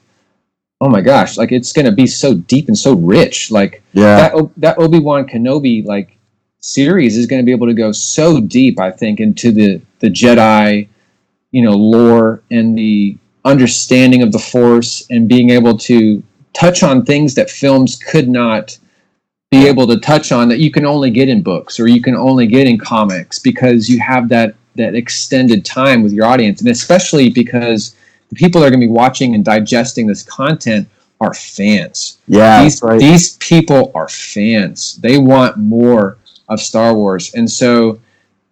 [0.80, 3.50] oh my gosh, like it's going to be so deep and so rich.
[3.50, 4.16] Like Yeah.
[4.16, 6.16] that O- that Obi Wan Kenobi like
[6.60, 8.78] series is going to be able to go so deep.
[8.80, 10.88] I think into the the Jedi,
[11.52, 17.04] you know, lore and the understanding of the Force and being able to touch on
[17.04, 18.78] things that films could not
[19.50, 22.14] be able to touch on that you can only get in books or you can
[22.14, 26.70] only get in comics because you have that that extended time with your audience and
[26.70, 27.96] especially because
[28.28, 30.88] the people that are going to be watching and digesting this content
[31.20, 32.62] are fans yeah.
[32.62, 33.00] these right.
[33.00, 34.96] these people are fans.
[34.98, 37.98] They want more of Star Wars, and so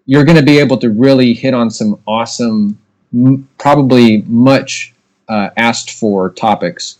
[0.07, 2.79] you're going to be able to really hit on some awesome,
[3.15, 4.95] m- probably much
[5.29, 6.99] uh, asked for topics.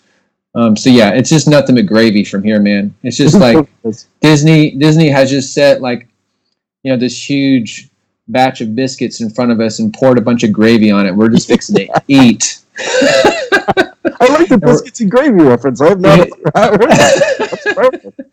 [0.59, 2.93] Um, so yeah, it's just nothing but gravy from here, man.
[3.05, 3.69] It's just like
[4.21, 4.73] Disney.
[4.73, 6.09] Disney has just set like
[6.83, 7.89] you know this huge
[8.27, 11.15] batch of biscuits in front of us and poured a bunch of gravy on it.
[11.15, 12.59] We're just fixing to eat.
[12.77, 15.81] I like the biscuits and gravy reference.
[15.81, 16.29] I have not.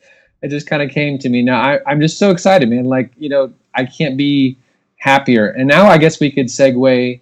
[0.41, 1.41] It just kind of came to me.
[1.41, 2.83] Now I, I'm just so excited, man.
[2.83, 4.57] Like you know, I can't be
[4.97, 5.47] happier.
[5.47, 7.19] And now I guess we could segue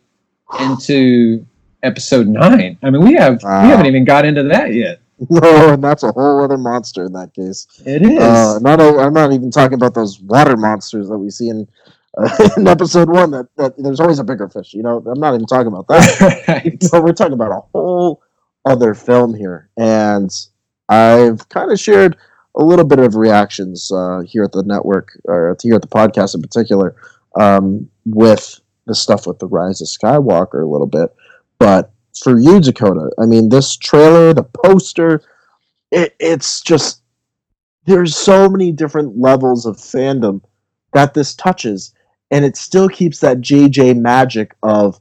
[0.59, 1.45] into
[1.83, 2.77] episode nine.
[2.83, 3.63] I mean, we have Wow.
[3.63, 4.99] we haven't even got into that yet.
[5.29, 5.39] No,
[5.73, 7.67] and that's a whole other monster in that case.
[7.85, 8.19] It is.
[8.19, 11.67] Uh, not o- I'm not even talking about those water monsters that we see in,
[12.17, 13.31] uh, in episode one.
[13.31, 14.73] That, that there's always a bigger fish.
[14.73, 16.43] You know, I'm not even talking about that.
[16.47, 16.83] right.
[16.83, 18.21] So we're talking about a whole
[18.65, 20.29] other film here, and
[20.89, 22.17] I've kind of shared
[22.55, 26.35] a little bit of reactions uh, here at the network, or here at the podcast
[26.35, 26.95] in particular,
[27.39, 31.15] um, with the stuff with the Rise of Skywalker a little bit.
[31.63, 35.21] But for you, Dakota, I mean, this trailer, the poster,
[35.91, 37.03] it, it's just
[37.85, 40.41] there's so many different levels of fandom
[40.91, 41.93] that this touches,
[42.31, 44.99] and it still keeps that JJ magic of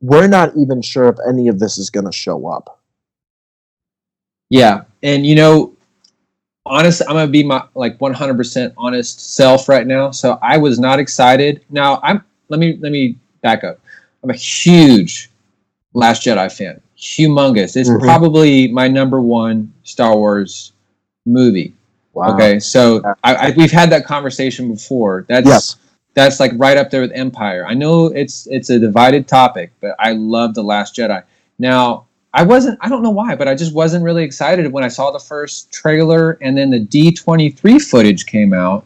[0.00, 2.80] we're not even sure if any of this is going to show up.
[4.48, 5.76] Yeah, and you know,
[6.66, 10.10] honest, I'm gonna be my like 100% honest self right now.
[10.10, 11.64] So I was not excited.
[11.70, 12.24] Now I'm.
[12.48, 13.78] Let me let me back up.
[14.24, 15.29] I'm a huge
[15.94, 16.80] Last Jedi fan.
[16.98, 17.76] Humongous.
[17.76, 18.00] It's Mhm.
[18.00, 20.72] probably my number one Star Wars
[21.26, 21.74] movie.
[22.14, 22.34] Wow.
[22.34, 25.24] Okay, so I, I, we've had that conversation before.
[25.28, 25.76] That's Yes.
[26.14, 27.64] that's like right up there with Empire.
[27.66, 31.22] I know it's it's a divided topic, but I love the Last Jedi.
[31.58, 32.78] Now I wasn't.
[32.80, 35.72] I don't know why, but I just wasn't really excited when I saw the first
[35.72, 38.84] trailer and then the D twenty three footage came out,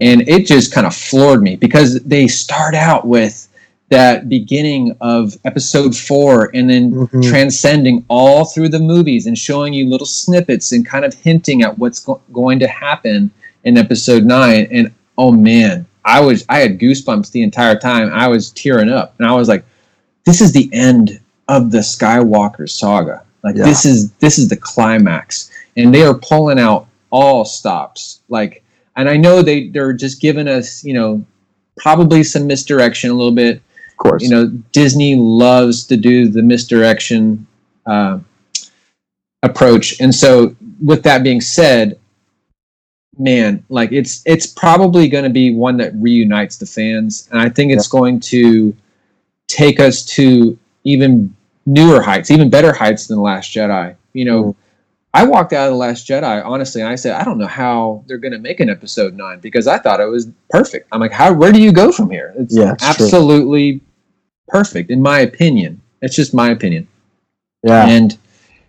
[0.00, 3.48] and it just kind of floored me because they start out with
[3.90, 7.22] that beginning of episode four and then Mhm.
[7.28, 11.78] transcending all through the movies and showing you little snippets and kind of hinting at
[11.78, 13.30] what's go- going to happen
[13.64, 14.66] in episode nine.
[14.72, 18.10] And oh man i was i had goosebumps the entire time.
[18.12, 19.14] I was tearing up.
[19.18, 19.64] And i was like
[20.24, 23.22] this is the end of the skywalker saga.
[23.44, 23.64] Like Yeah.
[23.66, 25.50] this is this is the climax.
[25.76, 28.20] And they are pulling out all stops.
[28.28, 28.62] Like
[28.96, 31.24] and i know they they're just giving us you know
[31.78, 33.60] probably some misdirection a little bit
[33.98, 34.22] Of course.
[34.22, 37.46] you know disney loves to do the misdirection
[37.86, 38.18] uh,
[39.42, 40.54] approach and so
[40.84, 41.98] with that being said
[43.18, 47.48] man like it's it's probably going to be one that reunites the fans and i
[47.48, 48.76] think it's going to
[49.48, 54.44] take us to even newer heights even better heights than the last jedi you know
[54.44, 54.54] Mhm.
[55.14, 58.04] i walked out of the last jedi honestly and i said i don't know how
[58.06, 61.12] they're going to make an episode 9 because i thought it was perfect i'm like
[61.12, 63.08] how where do you go from here it's Yeah, it's true.
[64.48, 66.86] Perfect in my opinion it's just my opinion
[67.62, 67.86] yeah.
[67.86, 68.18] and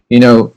[0.09, 0.53] you know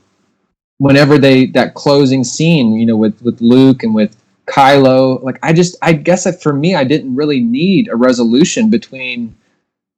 [0.77, 4.15] whenever they that closing scene you know with with luke and with
[4.47, 8.69] kylo like i just i guess that for me i didn't really need a resolution
[8.69, 9.35] between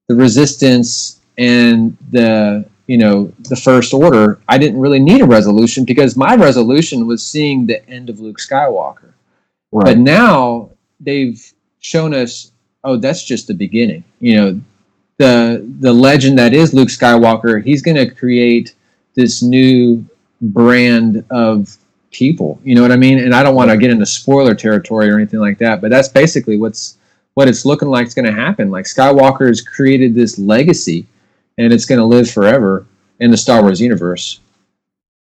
[0.07, 5.86] the resistance and the you know the first order i didn't really need a resolution
[5.86, 9.13] because my resolution was seeing the end of luke skywalker
[9.71, 9.86] right.
[9.86, 12.51] but now they've shown us,
[12.83, 14.03] oh, that's just the beginning.
[14.19, 14.62] You know,
[15.17, 17.63] the the legend that is Luke Skywalker.
[17.63, 18.76] He's going to create
[19.15, 20.06] this new
[20.41, 21.78] brand of
[22.12, 22.60] people.
[22.63, 23.19] You know what I mean?
[23.19, 26.10] And I don't want to get into spoiler territory or anything like that, but that's
[26.10, 26.97] basically what's
[27.34, 28.69] what it's looking like is going to happen.
[28.71, 31.06] Like Skywalker has created this legacy,
[31.58, 32.86] and it's going to live forever
[33.19, 34.39] in the Star Wars universe.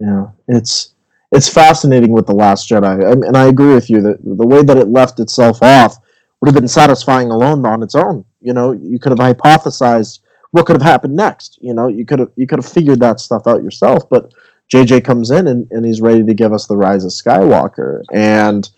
[0.01, 0.93] Yeah, it's
[1.33, 4.77] it's fascinating with the Last Jedi, and I agree with you that the way that
[4.77, 5.97] it left itself off
[6.41, 8.25] would have been satisfying alone on its own.
[8.41, 11.59] You know, you could have hypothesized what could have happened next.
[11.61, 14.33] You know, you could have you could have figured that stuff out yourself, but
[14.73, 18.03] JJ comes in and, and he's ready to give us the rise of Skywalker.
[18.13, 18.69] And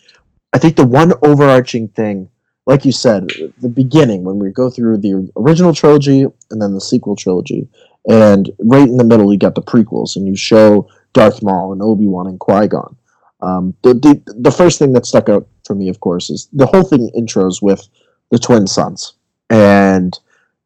[0.53, 2.29] I think the one overarching thing,
[2.67, 3.29] like you said,
[3.61, 7.69] the beginning when we go through the original trilogy and then the sequel trilogy,
[8.09, 11.83] and right in the middle you got the prequels, and you show Darth Maul and
[11.83, 12.97] Obi Wan and Qui Gon.
[13.41, 16.67] Um, the, the the first thing that stuck out for me, of course, is the
[16.67, 17.89] whole thing intros with
[18.31, 19.15] the twin suns,
[19.53, 20.19] and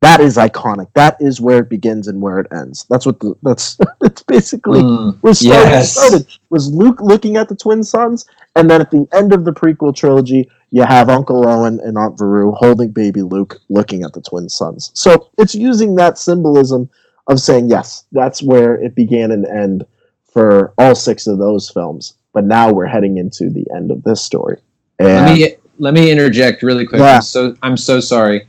[0.03, 0.87] that is iconic.
[0.95, 2.87] That is where it begins and where it ends.
[2.89, 5.93] That's what the, that's that's basically Mm, where Star Wars yes.
[5.93, 6.27] started.
[6.51, 9.95] Was Luke looking at the twin suns, and then at the end of the prequel
[9.95, 14.49] trilogy, you have Uncle Owen and Aunt Beru holding baby Luke, looking at the twin
[14.49, 14.93] suns.
[14.95, 16.89] So it's using that symbolism
[17.27, 19.85] of saying yes, that's where it began and end
[20.33, 22.15] for all six of those films.
[22.33, 24.61] But now we're heading into the end of this story.
[24.99, 27.01] And let me let me interject really quick.
[27.01, 27.17] Yeah.
[27.17, 28.47] I'm so I'm so sorry.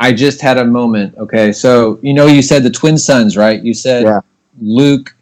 [0.00, 1.16] I just had a moment.
[1.18, 3.62] Okay, so you know you said the twin suns, right?
[3.62, 4.20] You said Yeah.
[4.60, 5.14] Luke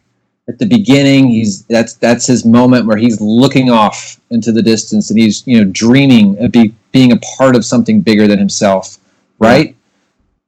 [0.47, 1.27] at the beginning.
[1.27, 5.57] He's that's that's his moment where he's looking off into the distance and he's you
[5.63, 8.97] know dreaming of be, being a part of something bigger than himself,
[9.37, 9.75] right?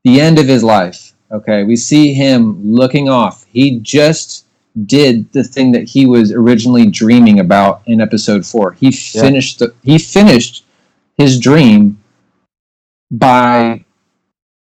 [0.06, 1.14] The end of his life.
[1.32, 3.45] Okay, we see him looking off.
[3.49, 4.45] He just
[4.86, 8.72] did the thing that he was originally dreaming about in episode four.
[8.74, 9.22] He Yeah.
[9.24, 10.64] finished the he finished
[11.18, 11.97] his dream
[13.12, 13.84] by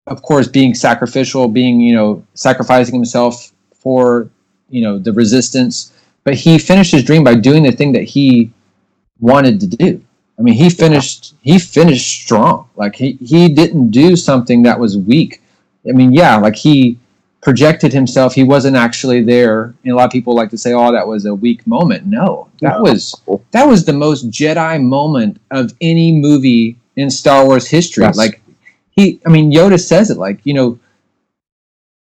[0.10, 4.30] of course being sacrificial, being, you know, sacrificing himself for,
[4.70, 5.94] you know, the resistance.
[6.24, 8.52] But he finished his dream by doing the thing that he
[9.20, 10.04] wanted to do.
[10.38, 12.70] I mean, he finished he finished strong.
[12.76, 15.42] Like he, he didn't do something that was weak.
[15.88, 16.98] I mean, yeah, like he
[17.42, 18.36] projected himself.
[18.36, 19.74] He wasn't actually there.
[19.84, 22.48] And a lot of people like to say, "Oh, that was a weak moment." No,
[22.62, 22.84] that No.
[22.84, 23.16] was
[23.52, 28.04] that was the most Jedi moment of any movie in Star Wars history.
[28.04, 28.18] Yes.
[28.18, 28.39] Like
[29.00, 30.18] he, I mean, Yoda says it.
[30.18, 30.80] Like you know,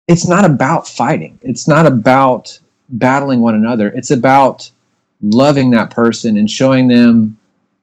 [0.07, 1.39] it's not about fighting.
[1.41, 3.89] It's not about battling one another.
[3.89, 4.69] It's about
[5.21, 7.37] loving that person and showing them,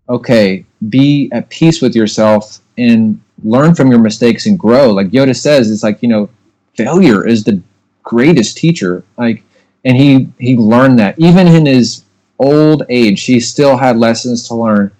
[0.08, 4.90] okay, be at peace with yourself and learn from your mistakes and grow.
[4.90, 6.28] Like Yoda says, it's like, you know,
[6.74, 7.62] failure is the
[8.02, 9.04] greatest teacher.
[9.16, 9.42] Like,
[9.84, 12.04] and he, he learned that even in his
[12.38, 14.90] old age, he still had lessons to learn.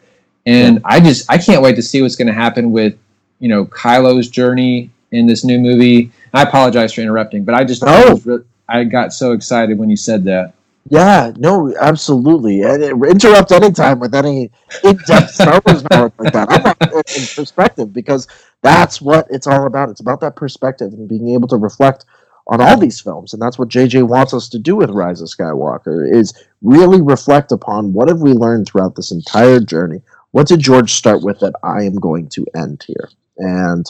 [0.45, 2.97] And I just, I can't wait to see what's going to happen with,
[3.39, 6.11] you know, Kylo's journey in this new movie.
[6.35, 9.89] I apologize for interrupting, but I just, I, was re- I got so excited when
[9.89, 10.55] you said that.
[10.89, 12.63] Yeah, no, absolutely.
[12.63, 14.51] And interrupt anytime with any
[14.85, 16.49] in-depth Star Wars knowledge like that.
[16.51, 18.29] I'm not in perspective because
[18.63, 19.89] that's what it's all about.
[19.89, 22.05] It's about that perspective and being able to reflect
[22.49, 25.29] on all these films, and that's what JJ wants us to do with Rise of
[25.29, 26.33] Skywalker is
[26.63, 30.01] really reflect upon what have we learned throughout this entire journey.
[30.31, 33.09] What did George start with that I am going to end here?
[33.39, 33.85] And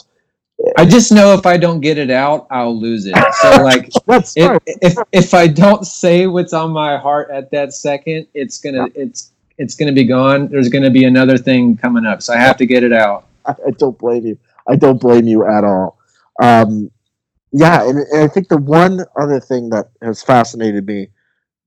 [0.77, 3.15] I just know if I don't get it out, I'll lose it.
[3.41, 8.27] So like if, if if I don't say what's on my heart at that second,
[8.33, 10.47] it's gonna it's it's gonna be gone.
[10.47, 13.27] There's gonna be another thing coming up, so I have to get it out.
[13.45, 14.37] I, I don't blame you.
[14.67, 15.97] I don't blame you at all.
[16.41, 16.91] Um,
[17.51, 21.09] yeah, and, and I think the one other thing that has fascinated me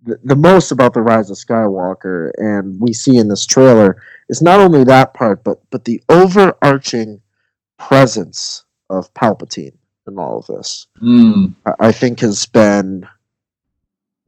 [0.03, 4.43] the, the most about the Rise of Skywalker, and we see in this trailer, is
[4.43, 7.21] not only that part, but but the overarching
[7.81, 9.77] presence of Palpatine
[10.07, 10.87] in all of this.
[11.03, 11.55] Mm.
[11.81, 13.07] I- think has been.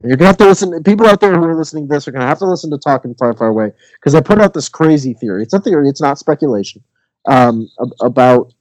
[0.03, 0.82] You're gonna have to listen.
[0.82, 3.14] People out there who are listening to this are gonna have to listen to Talking
[3.14, 5.42] Far Far Away because I put out this crazy theory.
[5.44, 5.88] It's a theory.
[5.88, 6.82] It's not speculation.
[7.28, 8.53] Um, ab- about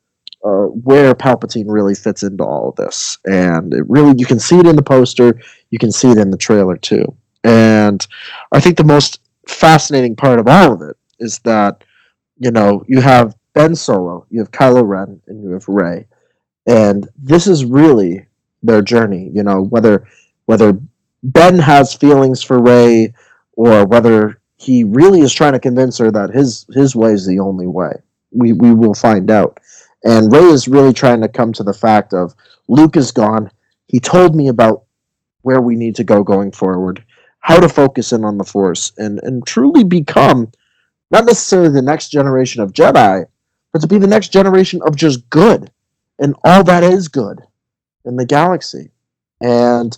[0.45, 4.59] uh, where Palpatine really fits into all of this, and it really you can see
[4.59, 5.39] it in the poster.
[5.71, 7.05] You can see it in the trailer too.
[7.43, 8.05] And
[8.51, 11.83] I think the most fascinating part of all of it is that
[12.37, 16.07] you know you have Ben Solo, you have Kylo Ren, and you have Rey.
[16.65, 18.25] And this is really
[18.63, 20.07] their journey you know whether
[20.45, 20.79] whether
[21.23, 23.13] ben has feelings for Rey
[23.53, 27.39] or whether he really is trying to convince her that his his way is the
[27.39, 27.93] only way.
[28.31, 29.59] We we will find out.
[30.03, 32.33] And Rey is really trying to come to the fact of
[32.67, 33.51] luke is gone.
[33.85, 34.85] He told me about
[35.43, 37.05] where we need to go going forward
[37.41, 40.51] how to focus in on the force and and truly become
[41.11, 43.25] not necessarily the next generation of jedi
[43.71, 45.71] but to be the next generation of just good
[46.19, 47.39] and all that is good
[48.05, 48.91] in the galaxy.
[49.41, 49.97] And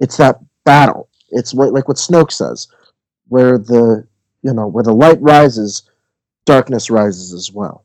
[0.00, 1.08] it's that battle.
[1.30, 2.68] It's what, like what Snoke says,
[3.28, 4.06] where the
[4.42, 5.82] you know where the light rises,
[6.44, 7.84] darkness rises as well.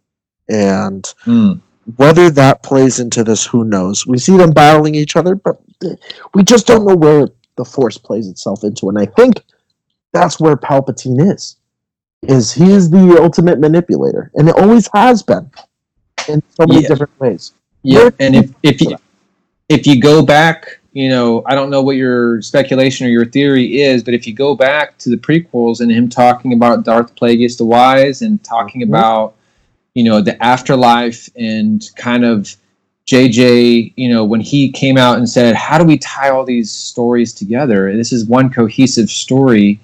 [0.49, 1.61] And Mm.
[1.95, 4.05] whether that plays into this, who knows?
[4.05, 5.59] We see them battling each other, but
[6.33, 8.89] we just don't know where the Force plays itself into.
[8.89, 9.41] And I think
[10.11, 11.55] that's where Palpatine is.
[12.23, 15.49] Is he is the ultimate manipulator, and it always has been
[16.27, 16.87] in so many Yeah.
[16.89, 17.53] different ways.
[17.83, 18.97] Yeah, Where- and if if you
[19.69, 23.81] if you go back, you know, I don't know what your speculation or your theory
[23.81, 27.57] is, but if you go back to the prequels and him talking about Darth Plagueis
[27.57, 28.89] the Wise and talking Mhm.
[28.89, 29.35] about,
[29.95, 32.53] you know, the afterlife and kind of
[33.05, 36.69] JJ, you know, when he came out and said, "How do we tie all these
[36.71, 37.95] stories together?
[37.95, 39.79] This is one cohesive story.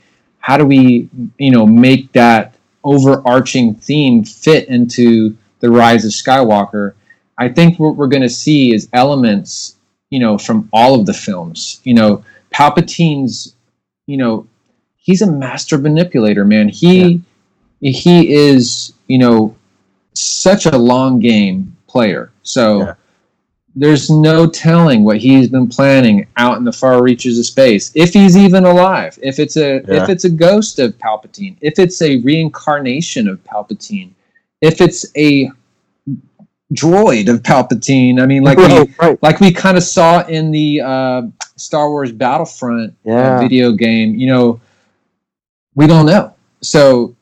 [0.46, 6.94] How do we, you know, make that overarching theme fit into the rise of Skywalker?"
[7.40, 9.78] I think what we're going to see is elements,
[10.12, 11.82] you know, from all of the films.
[11.84, 13.56] You know, Palpatine's,
[14.06, 14.46] you know,
[14.98, 16.70] he's a master manipulator, man.
[16.70, 17.22] He
[17.82, 19.56] he is, you know,
[20.14, 22.32] such a long game player.
[22.44, 22.94] So Yeah.
[23.76, 27.92] There's no telling what he's been planning out in the far reaches of space.
[27.94, 30.04] If he's even alive, if it's a Yeah.
[30.04, 34.12] if it's a ghost of Palpatine, if it's a reincarnation of Palpatine,
[34.62, 35.52] if it's a
[36.74, 38.22] droid of Palpatine.
[38.22, 39.24] I mean, like we right, right.
[39.24, 41.22] like we kind of saw in the uh,
[41.56, 44.16] Star Wars Battlefront uh, video game.
[44.16, 44.62] You know,
[45.76, 46.34] we don't know.
[46.62, 47.16] So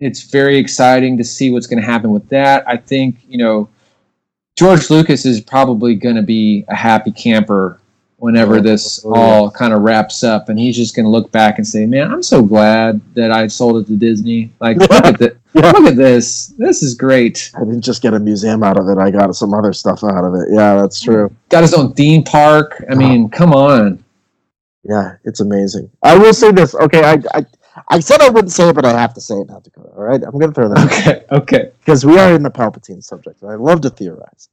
[0.00, 2.66] it's very exciting to see what's going to happen with that.
[2.66, 3.68] I think you know
[4.62, 7.80] George Lucas is probably going to be a happy camper
[8.18, 11.66] whenever this all kind of wraps up, and he's just going to look back and
[11.66, 14.52] say, "Man, I'm so glad that I sold it to Disney.
[14.60, 15.70] Like, look at that." Yeah.
[15.72, 16.54] Look at this.
[16.56, 17.50] This is great.
[17.54, 18.96] I didn't just get a museum out of it.
[18.96, 20.48] I got some other stuff out of it.
[20.50, 21.30] Yeah, that's true.
[21.50, 22.82] Got his own theme park.
[22.88, 24.02] I mean, come on.
[24.82, 25.90] Yeah, it's amazing.
[26.02, 26.74] I will say this.
[26.74, 27.44] Okay, I I,
[27.88, 29.90] I said I wouldn't say it, but I have to say it now, Dakota.
[29.96, 31.70] All right, I'm going to throw that out Okay, okay.
[31.80, 34.48] because we are in the Palpatine subject, and I love to theorize.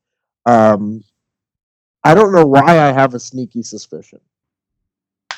[0.45, 1.03] Um,
[2.03, 4.19] I don't know why I have a sneaky suspicion,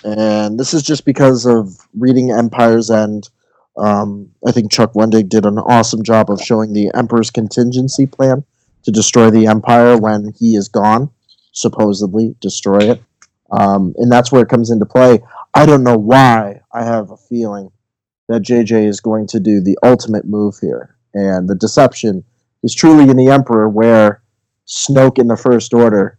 [0.03, 3.29] and this is just because of reading Empire's End.
[3.77, 8.43] Um, I think Chuck Wendig did an awesome job of showing the Emperor's contingency plan
[8.83, 11.09] to destroy the Empire when he is gone,
[11.51, 13.03] supposedly destroy it,
[13.51, 15.19] um, and that's where it comes into play.
[15.53, 16.60] I don't know why.
[16.73, 17.71] I have a feeling
[18.27, 22.23] that JJ is going to do the ultimate move here, and the deception
[22.63, 24.21] is truly in the Emperor, where
[24.67, 26.17] Snoke in the First Order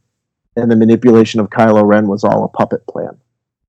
[0.57, 3.16] and the manipulation of Kylo Ren was all a puppet plan,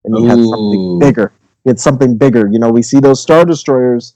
[0.03, 1.31] and he had something bigger.
[1.63, 2.47] He had something bigger.
[2.51, 4.15] You know, we see those Star Destroyers,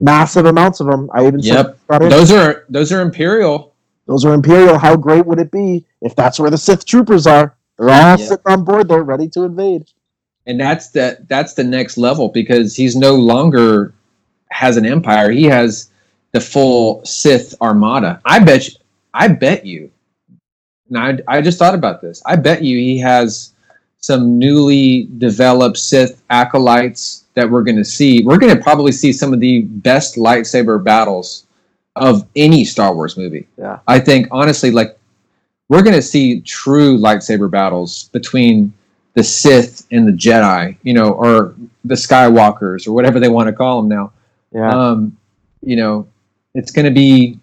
[0.00, 1.10] massive amounts of them.
[1.12, 1.78] I even Yep.
[1.88, 3.74] Those are those are Imperial.
[4.06, 4.78] Those are Imperial.
[4.78, 7.56] How great would it be if that's where the Sith troopers are?
[7.78, 8.16] They're all Yeah.
[8.16, 9.90] sitting on board there, ready to invade.
[10.48, 13.94] And that's the that's the next level because he's no longer
[14.50, 15.30] has an empire.
[15.30, 15.90] He has
[16.32, 18.20] the full sith armada.
[18.24, 18.74] I bet you,
[19.14, 19.90] i bet you.
[20.88, 22.22] And I, I just thought about this.
[22.24, 23.52] I bet you he has
[23.98, 28.22] some newly developed sith acolytes that we're going to see.
[28.24, 31.46] We're going to probably see some of the best lightsaber battles
[31.96, 33.46] of any star wars movie.
[33.58, 33.80] Yeah.
[33.88, 34.96] i think honestly like
[35.68, 38.72] we're going to see true lightsaber battles between
[39.18, 43.52] the Sith and the Jedi, you know, or the Skywalkers or whatever they want to
[43.52, 44.12] call them now.
[44.52, 44.70] Yeah.
[44.70, 45.16] Um,
[45.60, 46.06] you know,
[46.54, 47.40] it's going to be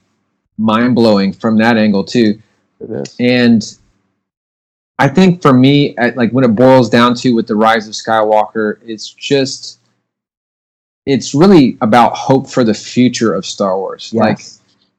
[0.57, 2.41] mind blowing from that angle too.
[2.79, 3.15] it is.
[3.19, 3.77] And
[4.99, 7.93] I think for me, at, like when it boils down to with the rise of
[7.93, 9.79] Skywalker, it's just
[11.05, 14.13] it's really about hope for the future of Star Wars.
[14.13, 14.39] Like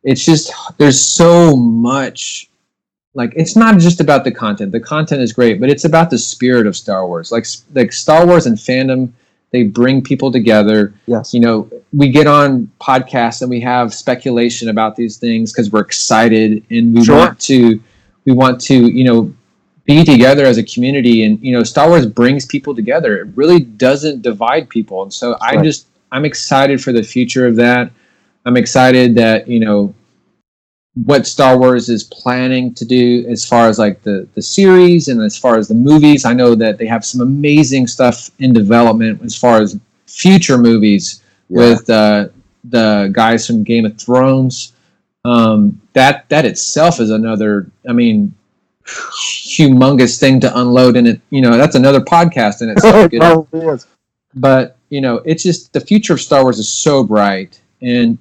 [0.03, 2.51] it's just there's so much
[3.17, 4.71] like it's not just about the content.
[4.73, 7.33] The content is great but it's about the spirit of star wars.
[7.33, 9.13] Like like star wars and fandom
[9.53, 10.93] they bring people together.
[11.07, 11.33] Yes.
[11.35, 15.81] you know we get on podcasts and we have speculation about these things because we're
[15.81, 17.17] excited and we Sure.
[17.19, 17.81] want to
[18.27, 19.33] we want to you know
[19.85, 21.25] be together as a community.
[21.25, 23.19] And you know star wars brings people together.
[23.23, 25.03] It really doesn't divide people.
[25.05, 25.65] And so i Right.
[25.65, 27.91] just i'm excited for the future of that.
[28.45, 29.95] I'm excited that you know
[31.05, 35.21] what Star Wars is planning to do as far as like the the series and
[35.23, 36.25] as far as the movies.
[36.25, 41.23] I know that they have some amazing stuff in development as far as future movies
[41.49, 41.59] Yeah.
[41.59, 42.29] with uh,
[42.65, 44.73] the guys from Game of Thrones.
[45.25, 47.71] Um, that that itself is another.
[47.89, 48.35] I mean,
[48.87, 51.21] humongous thing to unload and it.
[51.31, 52.95] You know, that's another podcast in itself.
[53.07, 53.87] it you probably is.
[54.35, 58.19] but you know, it's just the future of Star Wars is so bright, and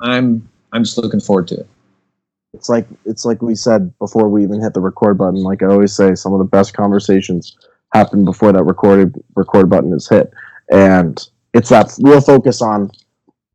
[0.00, 1.68] I'm I'm just looking forward to it.
[2.56, 5.42] It's like it's like we said before we even hit the record button.
[5.42, 7.56] Like I always say, some of the best conversations
[7.92, 10.32] happen before that recorded record button is hit,
[10.70, 12.90] and it's that real focus on,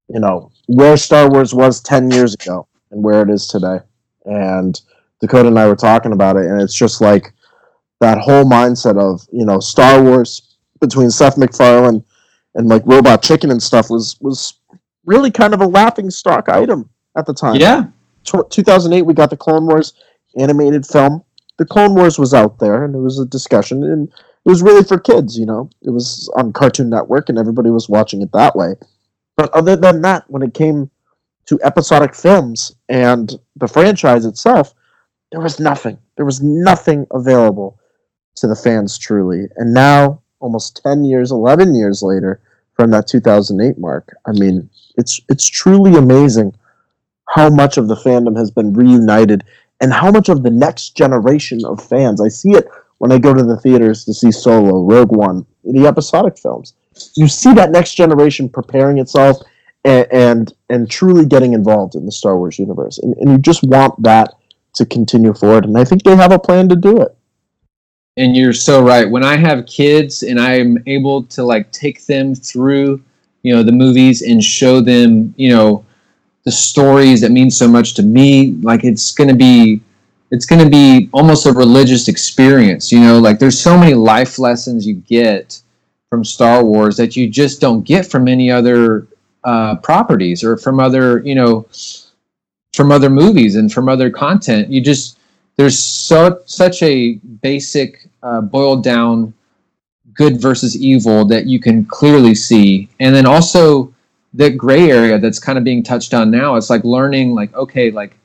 [0.07, 3.79] you know, where Star Wars was ten years ago and where it is today.
[4.25, 4.79] And
[5.19, 7.33] Dakota and I were talking about it, and it's just like
[8.01, 12.03] that whole mindset of you know Star Wars between Seth MacFarlane
[12.53, 14.59] and like Robot Chicken and stuff was was
[15.05, 17.85] really kind of a laughing stock item at the time Yeah,
[18.23, 19.93] tw 2008 we got the clone wars
[20.37, 21.23] animated film.
[21.57, 24.83] The clone wars was out there and it was a discussion and it was really
[24.83, 25.69] for kids you know?
[25.81, 28.75] It was on cartoon network and everybody was watching it that way.
[29.37, 30.89] But other than that when it came
[31.47, 34.73] to episodic films and the franchise itself
[35.31, 35.97] there was nothing.
[36.17, 37.79] There was nothing available
[38.35, 39.47] to the fans truly.
[39.55, 42.41] And now almost 10 years 11 years later
[42.73, 46.53] from that 2008 mark i mean it's it's truly amazing
[47.31, 49.43] how much of the fandom has been reunited
[49.79, 52.21] and how much of the next generation of fans.
[52.21, 52.67] I see it
[52.97, 56.73] when i go to the theaters to see solo rogue one the episodic films.
[57.15, 59.37] You see that next generation preparing itself
[59.83, 62.97] and and, and truly getting involved in the star wars universe.
[62.99, 64.35] And, and you just want that
[64.75, 67.15] to continue forward and i think they have a plan to do it.
[68.17, 69.09] And you're so right.
[69.09, 73.01] When I have kids and I'm able to like take them through,
[73.41, 75.85] you know, the movies and show them, you know,
[76.43, 79.81] the stories that mean so much to me, like it's gonna be
[80.31, 84.87] it's gonna be almost a religious experience, you know, like there's so many life lessons
[84.87, 85.61] you get
[86.09, 89.07] from Star Wars that you just don't get from any other
[89.43, 91.67] uh, properties or from other, you know,
[92.73, 94.69] from other movies and from other content.
[94.69, 95.17] You just
[95.57, 99.33] there's so such a basic uh, boiled down
[100.13, 103.93] good versus evil that you can clearly see and then also
[104.33, 107.91] the gray area that's kind of being touched on now it's like learning like okay
[107.91, 108.15] like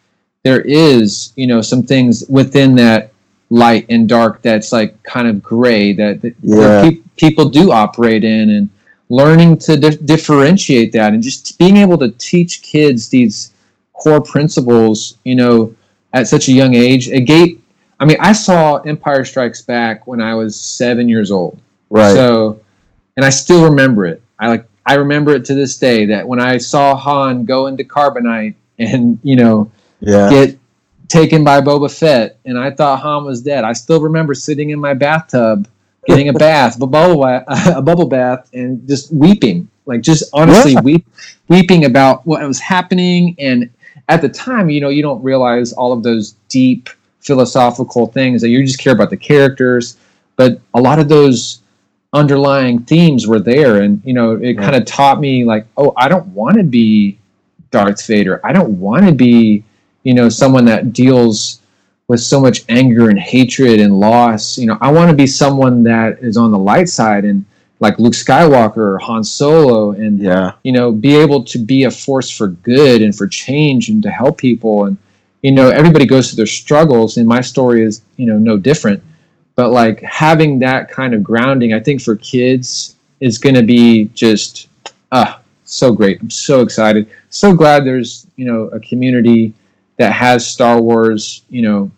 [0.45, 3.13] there is you know some things within that
[3.51, 6.83] light and dark that's like kind of gray that, that Yeah.
[6.91, 8.69] pe- people do operate in and
[9.09, 13.53] learning to di- differentiate that and just being able to teach kids these
[13.93, 15.75] core principles you know
[16.13, 17.61] at such a young age it gave
[18.01, 21.59] i mean i saw empire strikes back when i was seven years old.
[21.91, 22.15] Right.
[22.15, 22.61] So
[23.17, 24.23] and i still remember it.
[24.39, 27.85] I like i remember it to this day that when i saw han go into
[27.85, 29.71] carbonite and you know
[30.01, 30.59] yeah get
[31.09, 33.65] taken by Boba Fett, and I thought Han was dead.
[33.65, 35.69] I still remember sitting in my bathtub,
[36.07, 40.81] getting a bath, a bubble, a bubble bath, and just weeping, like just honestly Yeah.
[40.81, 41.07] weep,
[41.49, 43.37] weeping about what was happening.
[43.39, 43.71] And
[44.09, 46.89] at the time, you know, you don't realize all of those deep
[47.21, 49.97] philosophical things that you just care about the characters,
[50.37, 51.61] but a lot of those
[52.13, 54.63] underlying themes were there, and you know, it Yeah.
[54.63, 57.19] kind of taught me like, oh, I don't want to be
[57.71, 58.41] Darth Vader.
[58.45, 59.65] I don't want to be,
[60.05, 61.61] you know, someone that deals
[62.09, 64.57] with so much anger and hatred and loss.
[64.57, 67.45] You know, I want to be someone that is on the light side and
[67.81, 70.53] like Luke Skywalker or Han Solo and Yeah.
[70.63, 74.11] you know, be able to be a force for good and for change and to
[74.11, 74.85] help people.
[74.87, 74.97] And,
[75.43, 79.03] you know, everybody goes through their struggles, and my story is, you know, no different.
[79.57, 84.05] But like having that kind of grounding, I think for kids is going to be
[84.15, 84.69] just,
[85.13, 86.21] ah, so great.
[86.21, 87.09] I'm so excited.
[87.31, 89.55] So glad there's, you know, a community
[89.97, 91.91] that has Star Wars, you know,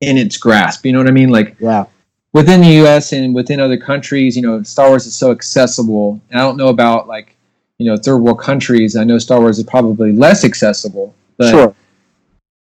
[0.00, 0.86] in its grasp.
[0.86, 1.28] You know what I mean?
[1.28, 1.84] Like, Yeah.
[2.32, 3.12] within the U.S.
[3.12, 6.20] and within other countries, you know, Star Wars is so accessible.
[6.30, 7.36] And I don't know about like,
[7.78, 8.96] you know, third world countries.
[8.96, 11.74] I know Star Wars is probably less accessible, but sure.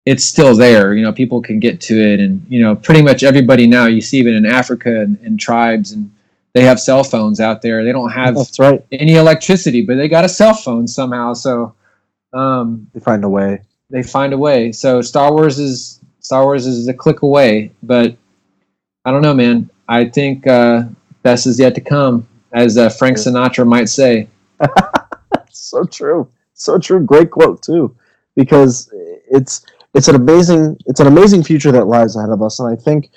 [0.06, 0.94] It's still there.
[0.94, 3.86] You know, people can get to it, and you know, pretty much everybody now.
[3.86, 6.12] You see even in Africa and, and tribes, and
[6.54, 7.84] they have cell phones out there.
[7.84, 8.84] They don't have That's right.
[8.92, 11.34] any electricity, but they got a cell phone somehow.
[11.34, 11.74] So
[12.34, 13.62] um, They find a way.
[13.90, 14.72] they find a way.
[14.72, 18.16] So Star Wars is Star Wars is a click away, but
[19.06, 19.70] I don't know, man.
[19.88, 20.84] I think uh,
[21.24, 24.28] best is yet to come, as uh, Frank Sinatra might say.
[25.50, 27.96] so true so true great quote too
[28.36, 28.90] because
[29.30, 32.76] it's it's an amazing it's an amazing future that lies ahead of us and i
[32.82, 33.10] think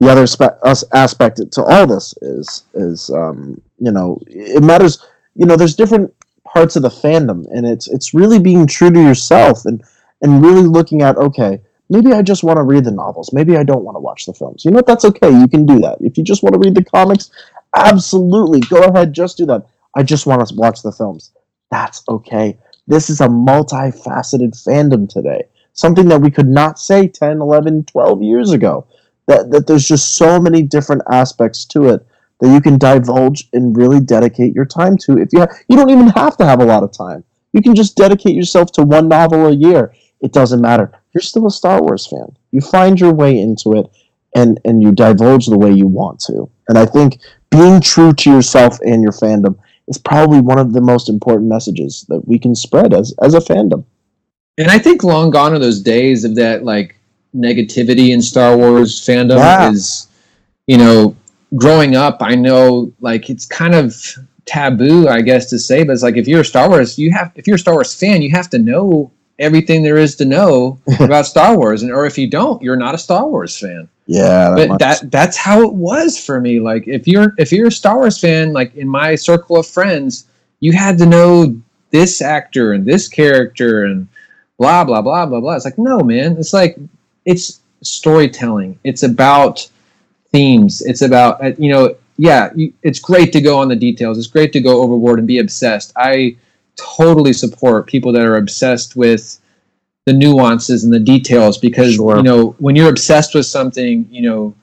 [0.00, 5.04] the other spe- us aspect to all this is is um, you know it matters
[5.34, 6.12] you know there's different
[6.44, 9.82] parts of the fandom and it's it's really being true to yourself and
[10.22, 11.60] and really looking at okay
[11.90, 14.32] maybe i just want to read the novels maybe i don't want to watch the
[14.34, 14.64] films.
[14.64, 15.98] You know that's okay you can do that.
[16.00, 17.30] If you just want to read the comics
[17.74, 19.66] absolutely go ahead just do that.
[19.96, 21.30] I just want to watch the films.
[21.70, 22.58] That's okay.
[22.86, 25.44] This is a multifaceted fandom today
[25.74, 28.86] something that we could not say 10 11 12 years ago.
[29.26, 32.06] That, that there's just so many different aspects to it
[32.40, 35.18] that you can divulge and really dedicate your time to.
[35.18, 37.24] If you ha- you don't even have to have a lot of time.
[37.52, 39.94] You can just dedicate yourself to one novel a year.
[40.20, 40.92] It doesn't matter.
[41.14, 42.36] You're still a star wars fan.
[42.50, 43.86] You find your way into it
[44.34, 46.50] and and you divulge the way you want to.
[46.68, 47.18] And i think
[47.50, 49.56] being true to yourself and your fandom
[49.86, 53.38] is probably one of the most important messages that we can spread as as a
[53.38, 53.84] fandom
[54.58, 56.96] And I think long gone are those days of that like
[57.34, 60.08] negativity in Star Wars fandom is,
[60.66, 61.16] you know,
[61.56, 62.18] growing up.
[62.20, 63.96] I know like it's kind of
[64.44, 67.32] taboo, I guess, to say, but it's like if you're a Star Wars, you have
[67.34, 70.78] if you're a Star Wars fan, you have to know everything there is to know
[71.00, 74.50] about Star Wars, and or if you don't, you're not a Star Wars fan yeah
[74.50, 74.78] that but much.
[74.80, 78.18] that that's how it was for me like if you're if you're a star wars
[78.18, 80.26] fan like in my circle of friends
[80.60, 81.58] you had to know
[81.90, 84.06] this actor and this character and
[84.58, 85.54] blah blah blah blah blah.
[85.54, 86.36] It's like no man.
[86.38, 86.76] It's like
[87.24, 88.78] it's storytelling.
[88.84, 89.68] It's about
[90.30, 90.82] themes.
[90.82, 94.18] It's about uh, you know yeah you, it's great to go on the details.
[94.18, 95.92] It's great to go overboard and be obsessed.
[95.96, 96.36] I
[96.76, 99.40] totally support people that are obsessed with
[100.06, 102.16] the nuances and the details because Sure.
[102.16, 104.54] you know when you're obsessed with something you know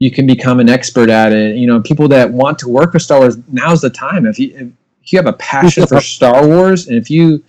[0.00, 1.56] you can become an expert at it.
[1.56, 4.26] You know people that want to work with star wars now's the time.
[4.26, 4.72] If you
[5.02, 7.42] if you have a passion for star wars and if you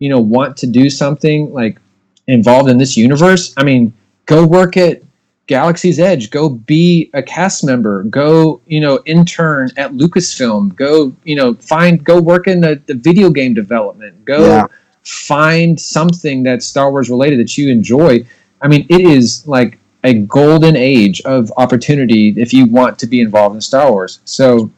[0.00, 1.78] you know want to do something like
[2.26, 3.92] involved in this universe i mean
[4.26, 5.02] go work at
[5.46, 11.36] galaxy's edge go be a cast member go you know intern at lucasfilm go you
[11.36, 14.66] know find go work in the, the video game development go Yeah.
[15.02, 18.24] find something that's Star Wars related that you enjoy.
[18.60, 23.20] I mean, it is like a golden age of opportunity if you want to be
[23.22, 24.20] involved in Star Wars.
[24.26, 24.70] So,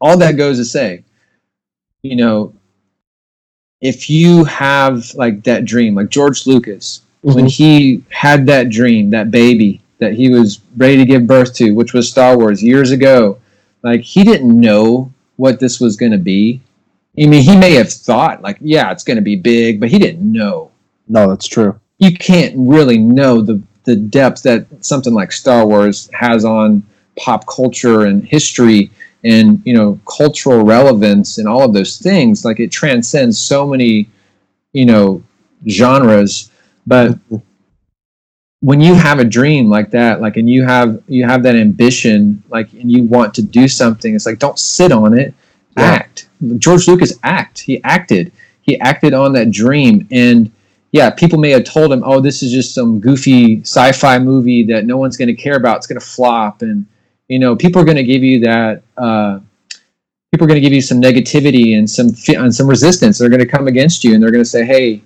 [0.00, 1.04] all that goes to say,
[2.02, 2.52] you know,
[3.80, 7.50] if you have like that dream, like George Lucas, when Mhm.
[7.50, 11.92] he had that dream, that baby that he was ready to give birth to, which
[11.92, 13.36] was Star Wars years ago,
[13.82, 16.60] like he didn't know what this was going to be.
[17.20, 19.98] I mean, he may have thought, like, yeah, it's going to be big, but he
[19.98, 20.70] didn't know.
[21.08, 26.08] no that's true You can't really know the, the depth that something like Star Wars
[26.12, 26.82] has on
[27.18, 28.90] pop culture and history
[29.24, 32.44] and, you know, cultural relevance and all of those things.
[32.44, 34.08] Like, it transcends so many,
[34.72, 35.22] you know,
[35.68, 36.50] genres.
[36.86, 37.18] But
[38.60, 42.42] when you have a dream like that, like, and you have you have that ambition,
[42.50, 45.34] like, and you want to do something, it's like don't sit on it,
[45.76, 45.84] Yeah.
[45.84, 46.28] act.
[46.58, 47.60] George Lucas act.
[47.60, 48.32] He acted.
[48.62, 50.50] He acted on that dream, and
[50.92, 54.84] yeah, people may have told him, "Oh, this is just some goofy sci-fi movie that
[54.86, 55.76] no one's going to care about.
[55.78, 56.84] It's going to flop." And
[57.30, 58.82] you know, people are going to give you that.
[58.98, 59.38] Uh,
[60.32, 63.18] people are going to give you some negativity and some and some resistance.
[63.18, 65.00] They're going to come against you, and they're going to say, "Hey,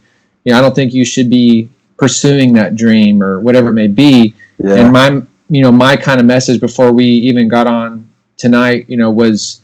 [0.44, 1.68] you know, I don't think you should be
[1.98, 4.76] pursuing that dream or whatever it may be." Yeah.
[4.76, 8.08] And my, you know, my kind of message before we even got on
[8.38, 9.60] tonight, you know, was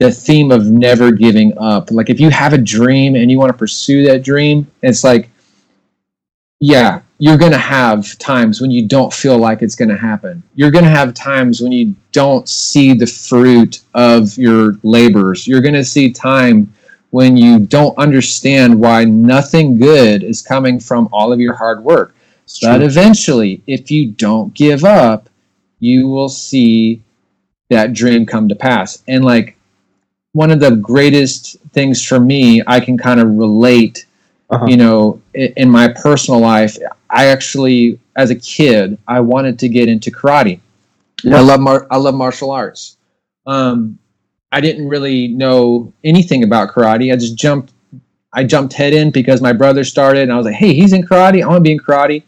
[0.00, 1.90] the theme of never giving up.
[1.90, 5.28] Like if you have a dream and you want to pursue that dream, it's like
[6.58, 10.42] yeah, you're going to have times when you don't feel like it's going to happen.
[10.56, 15.46] You're going to have times when you don't see the fruit of your labors.
[15.46, 16.72] You're going to see time
[17.10, 22.12] when you don't understand why nothing good is coming from all of your hard work.
[22.60, 25.28] But eventually, if you don't give up,
[25.78, 27.02] you will see
[27.70, 29.02] that dream come to pass.
[29.06, 29.56] And like
[30.32, 34.06] one of the greatest things for me, I can kind of relate
[34.52, 34.66] Uh-huh.
[34.66, 36.76] you know in my personal life
[37.12, 40.60] i actually as a kid i wanted to get into karate.
[41.22, 41.36] Yeah.
[41.36, 42.96] i love mar- i love martial arts.
[43.46, 43.98] Um,
[44.50, 47.12] i didn't really know anything about karate.
[47.12, 47.72] I just jumped
[48.32, 51.02] i jumped head in because my brother started and i was like hey he's in
[51.06, 51.42] karate.
[51.42, 52.22] I want to be in karate.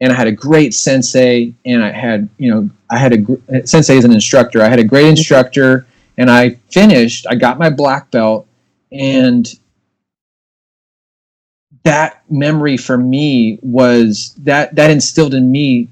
[0.00, 3.34] And i had a great sensei and i had you know i had a gr-
[3.64, 4.60] sensei as an instructor.
[4.62, 5.86] I had a great instructor
[6.18, 8.46] and i finished i got my black belt
[8.92, 9.58] and
[11.84, 15.88] that memory for me was that that instilled in me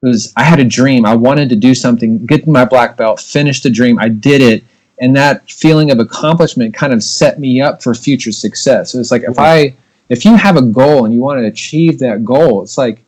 [0.00, 1.04] was I had a dream.
[1.04, 3.98] I wanted to do something, get my black belt, finish the dream.
[3.98, 4.64] I did it,
[5.00, 8.92] and that feeling of accomplishment kind of set me up for future success.
[8.92, 9.74] So it's like if I
[10.08, 13.02] if you have a goal and you want to achieve that goal, it's like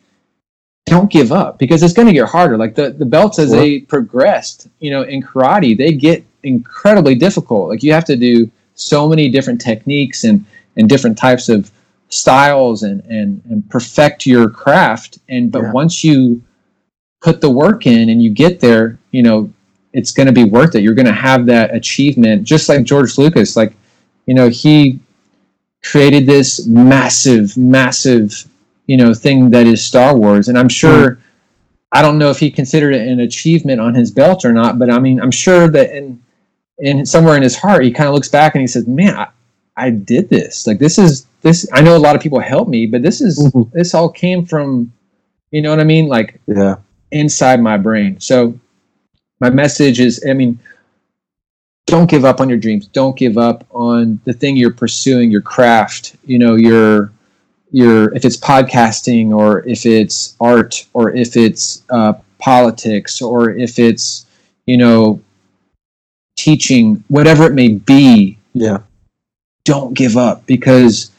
[0.86, 2.56] don't give up because it's going to get harder.
[2.56, 3.58] Like the the belts as Sure.
[3.60, 7.68] they progressed, you know, in karate, they get incredibly difficult.
[7.68, 10.44] Like you have to do so many different techniques and
[10.76, 11.70] and different types of
[12.14, 15.18] styles and and and perfect your craft.
[15.28, 15.72] And but Yeah.
[15.72, 16.42] once you
[17.20, 19.50] put the work in and you get there you know
[19.92, 20.82] it's going to be worth it.
[20.82, 22.44] You're going to have that achievement.
[22.44, 23.74] Just like george lucas like
[24.26, 25.00] you know he
[25.82, 28.46] created this massive massive
[28.86, 30.48] you know thing that is star wars.
[30.48, 30.68] And i'm hmm.
[30.68, 31.18] sure
[31.92, 34.90] i don't know if he considered it an achievement on his belt or not but
[34.90, 36.20] i mean i'm sure that in
[36.78, 39.28] in somewhere in his heart he kind of looks back and he says man I,
[39.76, 40.66] I did this.
[40.66, 43.38] Like this is this i know a lot of people helped me but this is
[43.38, 43.70] Mhm.
[43.72, 44.90] this all came from
[45.52, 46.76] you know what i mean like Yeah.
[47.12, 48.58] inside my brain so
[49.40, 50.58] my message is i mean
[51.86, 55.42] don't give up on your dreams don't give up on the thing you're pursuing your
[55.42, 57.12] craft you know your
[57.70, 63.78] your if it's podcasting or if it's art or if it's uh, politics or if
[63.78, 64.26] it's
[64.66, 65.20] you know
[66.36, 68.78] teaching whatever it may be Yeah.
[69.64, 71.10] don't give up because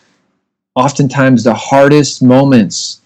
[0.76, 3.02] oftentimes the hardest moments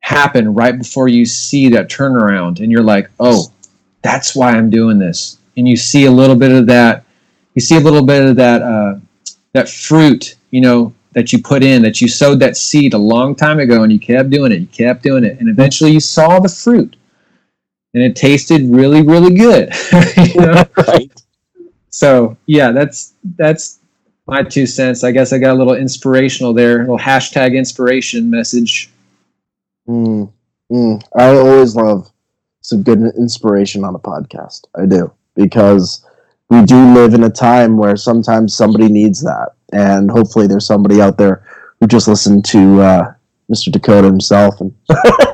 [0.00, 3.50] happen right before you see that turnaround and you're like oh
[4.02, 7.04] that's why i'm doing this and you see a little bit of that
[7.54, 8.98] you see a little bit of that uh,
[9.52, 13.34] that fruit you know that you put in that you sowed that seed a long
[13.34, 16.38] time ago and you kept doing it you kept doing it and eventually you saw
[16.38, 16.96] the fruit
[17.94, 19.72] and it tasted really really good
[20.16, 20.64] you know?
[20.86, 21.10] right.
[21.90, 23.77] so yeah that's that's
[24.28, 28.30] my two cents i guess i got a little inspirational there a little hashtag inspiration
[28.30, 28.90] message
[29.88, 30.30] Mm,
[30.70, 31.02] mm.
[31.16, 32.10] I always love
[32.60, 34.66] some good inspiration on a podcast.
[34.76, 36.04] I do because
[36.50, 41.00] we do live in a time where sometimes somebody needs that, and hopefully there's somebody
[41.00, 41.44] out there
[41.80, 43.12] who just listened to uh,
[43.50, 43.72] Mr.
[43.72, 44.74] Dakota himself, and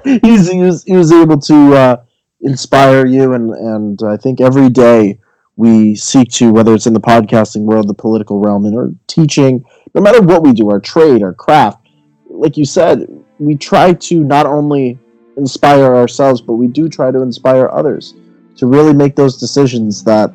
[0.22, 1.96] he's he was, he was able to uh,
[2.42, 5.18] inspire you, and and I think every day
[5.56, 10.00] we seek to whether it's in the podcasting world, the political realm, or teaching, no
[10.00, 11.86] matter what we do, our trade, our craft,
[12.28, 13.06] like you said,
[13.38, 14.98] we try to not only
[15.36, 18.14] inspire ourselves, but we do try to inspire others
[18.56, 20.32] to really make those decisions that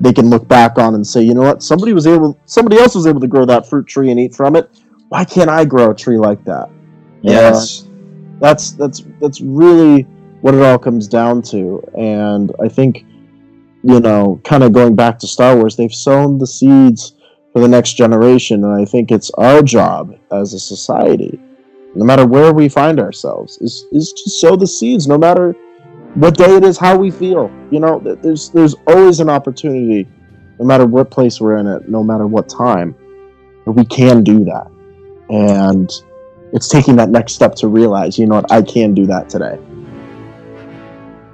[0.00, 2.94] they can look back on and say, you know what, somebody was able, somebody else
[2.94, 4.68] was able to grow that fruit tree and eat from it.
[5.08, 6.70] Why can't I grow a tree like that?
[7.24, 7.88] yes
[8.40, 10.02] that's that's that's really
[10.42, 13.06] what it all comes down to and i think
[13.84, 17.14] you know kind of going back to star wars they've sown the seeds
[17.52, 21.38] for the next generation and i think it's our job as a society
[21.94, 25.52] no matter where we find ourselves is is to sow the seeds no matter
[26.14, 30.08] what day it is how we feel you know there's there's always an opportunity
[30.58, 32.94] no matter what place we're in it no matter what time
[33.66, 34.70] we can do that
[35.30, 35.90] and
[36.54, 39.58] it's taking that next step to realize, you know what, I can do that today.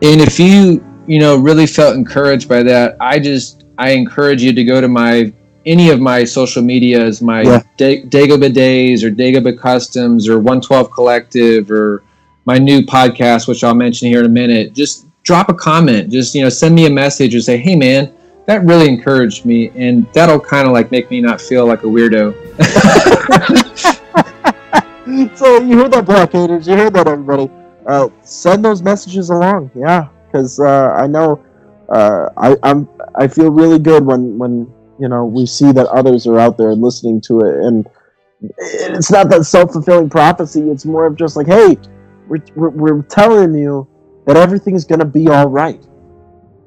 [0.02, 4.52] and if you you know really felt encouraged by that i just i encourage you
[4.52, 5.32] to go to my
[5.66, 7.62] any of my social medias, my Yeah.
[7.76, 12.02] Da- Dagobah Days or Dagobah Customs or 112 Collective or
[12.46, 16.10] my new podcast, which I'll mention here in a minute, just drop a comment.
[16.10, 18.12] Just you know, send me a message or say, "Hey, man."
[18.46, 21.86] That really encouraged me, and that'll kind of like make me not feel like a
[21.86, 22.34] weirdo.
[25.36, 26.66] so you heard that, blockaders.
[26.66, 27.48] You heard that, everybody.
[27.86, 31.42] Uh, send those messages along, yeah, because uh, I know
[31.88, 36.26] uh, I, I'm I feel really good when when you know we see that others
[36.26, 37.88] are out there listening to it, and
[38.58, 40.70] it's not that self fulfilling prophecy.
[40.70, 41.76] It's more of just like, hey,
[42.28, 43.88] we're, we're we're telling you
[44.26, 45.84] that everything's gonna be all right,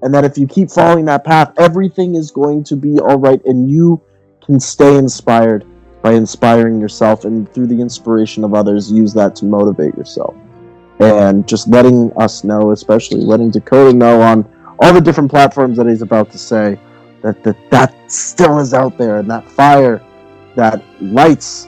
[0.02, 3.44] and that if you keep following that path, everything is going to be all right,
[3.46, 4.02] and you
[4.46, 5.66] can stay inspired
[6.02, 10.36] by inspiring yourself and through the inspiration of others use that to motivate yourself
[11.00, 14.48] and just letting us know especially letting dakota know on
[14.80, 16.80] all the different platforms that he's about to say
[17.22, 20.02] that that, that still is out there and that fire
[20.56, 21.68] that lights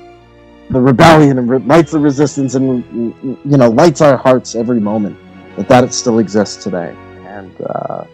[0.70, 2.84] the rebellion and re- lights the resistance and
[3.24, 5.18] you know lights our hearts every moment
[5.58, 6.96] that that it still exists today.
[7.26, 8.06] And uh,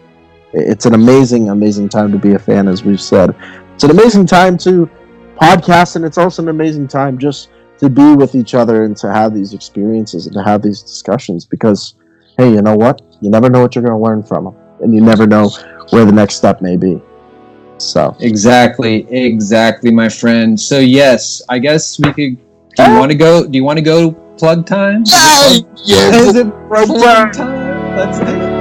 [0.52, 3.34] it's an amazing amazing time to be a fan as we've said.
[3.74, 4.88] It's an amazing time to
[5.40, 7.48] podcast and it's also an amazing time just
[7.82, 11.44] to be with each other and to have these experiences and to have these discussions
[11.44, 11.94] because
[12.38, 14.94] hey you know what you never know what you're going to learn from them and
[14.94, 15.50] you never know
[15.90, 17.00] where the next step may be
[17.82, 20.58] so Exactly, exactly, my friend.
[20.58, 22.36] So yes, I guess we could.
[22.76, 22.98] Do you ah.
[22.98, 23.46] want to go?
[23.46, 25.02] Do you want to go plug time?
[25.02, 27.96] Is it plug time?
[27.96, 28.51] Let's do it.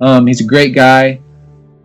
[0.00, 1.20] Um, he's a great guy.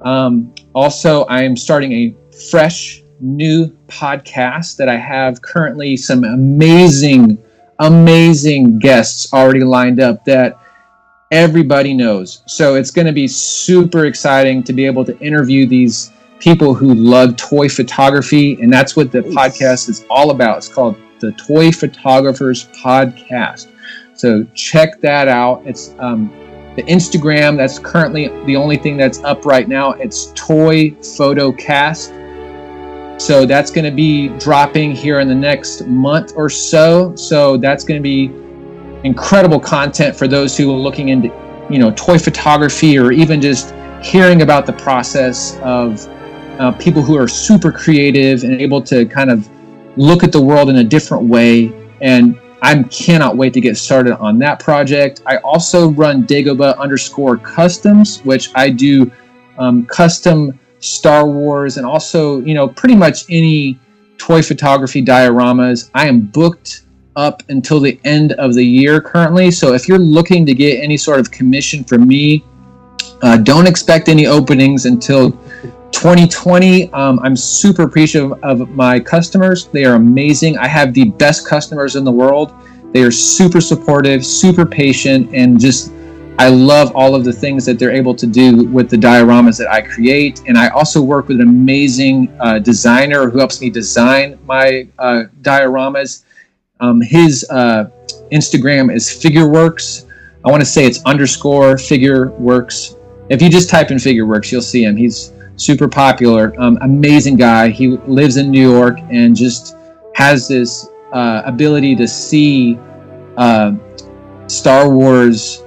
[0.02, 2.16] Um, also i am starting a
[2.50, 7.38] fresh new podcast that i have currently some amazing
[7.80, 10.58] amazing guests already lined up that
[11.32, 12.44] everybody knows.
[12.46, 16.12] So it's going to be super exciting to be able to interview these
[16.42, 20.58] people who love toy photography, and that's what the podcast is all about.
[20.58, 23.68] It's called the Toy Photographers Podcast.
[24.16, 25.62] So check that out.
[25.68, 26.32] It's um,
[26.76, 27.58] the Instagram.
[27.58, 29.92] That's currently the only thing that's up right now.
[29.92, 32.20] It's Toy Photocast.
[33.22, 37.16] So that's going to be dropping here in the next month or so.
[37.16, 38.32] So that's going to be
[39.08, 41.28] incredible content for those who are looking into,
[41.70, 46.08] you know, toy photography or even just hearing about the process of
[46.62, 49.50] uh, people who are super creative and able to kind of
[49.98, 51.74] look at the world in a different way.
[52.02, 55.24] And I cannot wait to get started on that project.
[55.26, 59.12] I also run Dagobah underscore customs, which I do
[59.58, 63.80] um, custom Star Wars and also, you know, pretty much any
[64.20, 65.90] toy photography dioramas.
[65.96, 66.84] I am booked
[67.16, 69.50] up until the end of the year currently.
[69.50, 72.46] So if you're looking to get any sort of commission from me,
[73.24, 75.38] uh, don't expect any openings until
[75.92, 76.92] 2020.
[76.94, 79.68] Um, I'm super appreciative of my customers.
[79.68, 80.58] They are amazing.
[80.58, 82.54] I have the best customers in the world.
[82.94, 85.92] They are super supportive, super patient, and just
[86.40, 89.72] I love all of the things that they're able to do with the dioramas that
[89.72, 90.42] I create.
[90.48, 95.26] And I also work with an amazing uh, designer who helps me design my uh,
[95.42, 96.24] dioramas.
[96.80, 97.92] Um, his uh,
[98.32, 100.08] Instagram is FigureWorks.
[100.44, 102.98] I want to say it's underscore FigureWorks.
[103.30, 104.98] If you just type in FigureWorks, you'll see him.
[104.98, 105.32] He's
[105.62, 107.70] super popular, um, amazing guy.
[107.70, 109.78] He lives in New York and just
[110.16, 112.80] has this uh, ability to see
[113.38, 113.74] uh,
[114.48, 115.64] Star Wars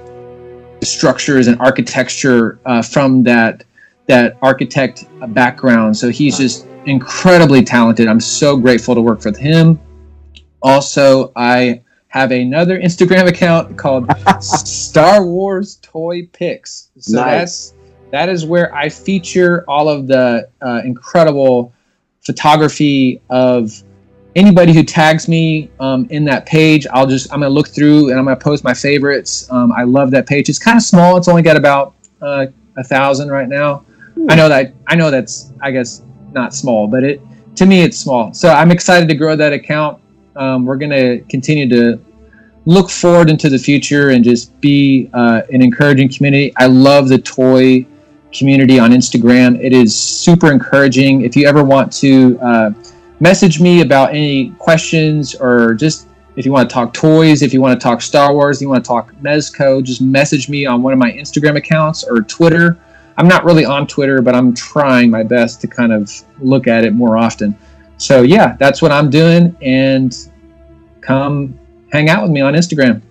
[0.83, 3.63] structures and architecture uh, from that
[4.07, 5.97] that architect background.
[5.97, 8.07] So he's just incredibly talented.
[8.07, 9.79] I'm so grateful to work with him.
[10.61, 14.07] Also, I have another Instagram account called
[14.41, 16.89] Star Wars Toy Pics.
[16.99, 17.25] So Nice.
[17.25, 17.73] that's
[18.11, 21.73] That is where I feature all of the uh, incredible
[22.21, 23.83] photography of
[24.35, 26.85] anybody who tags me um, in that page.
[26.91, 29.49] I'll just I'm gonna look through and I'm gonna post my favorites.
[29.51, 30.49] Um, I love that page.
[30.49, 31.17] It's kind of small.
[31.17, 32.47] It's only got about uh,
[32.77, 33.85] a thousand right now.
[34.29, 36.01] I know that I know that's I guess
[36.31, 37.21] not small, but it
[37.55, 38.33] to me it's small.
[38.33, 40.01] So I'm excited to grow that account.
[40.35, 41.99] Um, we're gonna continue to
[42.65, 46.51] look forward into the future and just be uh, an encouraging community.
[46.57, 47.85] I love the toy
[48.37, 49.59] community on Instagram.
[49.61, 51.21] It is super encouraging.
[51.21, 52.71] If you ever want to uh,
[53.19, 57.61] message me about any questions or just if you want to talk toys, if you
[57.61, 60.91] want to talk Star Wars, you want to talk Mezco, just message me on one
[60.91, 62.77] of my Instagram accounts or Twitter.
[63.17, 66.83] I'm not really on Twitter, but I'm trying my best to kind of look at
[66.83, 67.57] it more often.
[67.97, 70.13] So yeah, that's what I'm doing, and
[70.99, 71.57] come
[71.93, 73.01] hang out with me on Instagram.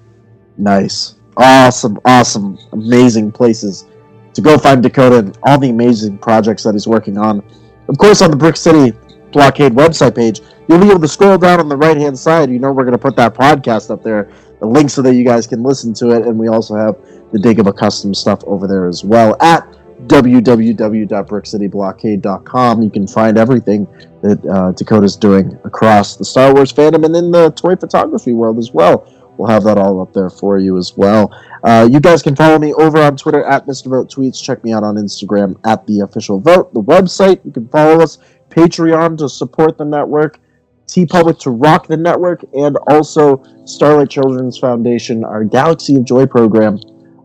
[0.58, 3.86] Nice, awesome, awesome, amazing places
[4.34, 7.42] to go find Dakota and all the amazing projects that he's working on.
[7.88, 8.96] Of course, on the Brick City
[9.32, 12.50] Blockade website page, you'll be able to scroll down on the right hand side.
[12.50, 14.30] You know, we're going to put that podcast up there,
[14.60, 16.26] the link so that you guys can listen to it.
[16.26, 16.96] And we also have
[17.32, 19.66] the Dagobah custom stuff over there as well at
[20.06, 22.82] www.brickcityblockade.com.
[22.82, 23.86] You can find everything
[24.22, 28.58] that uh, Dakota's doing across the Star Wars fandom and in the toy photography world
[28.58, 29.06] as well.
[29.36, 31.30] We'll have that all up there for you as well.
[31.62, 33.88] Uh, you guys can follow me over on Twitter at Mr.
[33.88, 34.42] Vote Tweets.
[34.42, 36.72] Check me out on Instagram at the official vote.
[36.74, 38.18] The website, you can follow us.
[38.50, 40.38] Patreon to support the network.
[40.86, 42.44] TeePublic to rock the network.
[42.54, 46.78] And also Starlight Children's Foundation, our Galaxy of Joy program,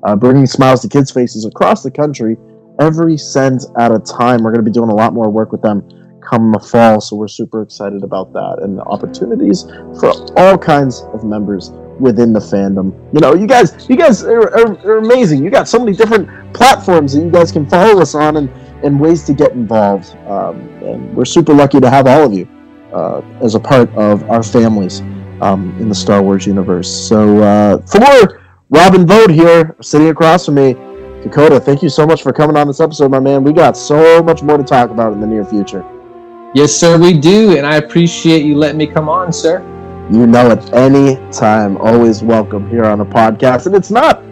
[0.04, 2.38] uh, bringing smiles to kids' faces across the country
[2.80, 4.42] every cent at a time.
[4.44, 5.88] We're going to be doing a lot more work with them
[6.30, 9.64] come the fall, so we're super excited about that and the opportunities
[10.00, 12.94] for all kinds of members within the fandom.
[13.14, 15.44] You know, you guys, you guys are, are, are, amazing.
[15.44, 18.50] You got so many different platforms that you guys can follow us on and,
[18.84, 20.16] and ways to get involved.
[20.28, 22.48] Um, and we're super lucky to have all of you
[22.94, 25.02] uh, as a part of our families
[25.42, 26.90] um, in the Star Wars universe.
[26.90, 30.74] So uh, for Robin Vote here, sitting across from me,
[31.24, 33.44] Dakota, thank you so much for coming on this episode, my man.
[33.44, 35.86] We got so much more to talk about in the near future.
[36.56, 39.60] Yes, sir, we do, and I appreciate you letting me come on, sir.
[40.12, 41.78] You know it any time.
[41.78, 43.68] Always welcome here on a podcast.
[43.68, 44.24] And it's not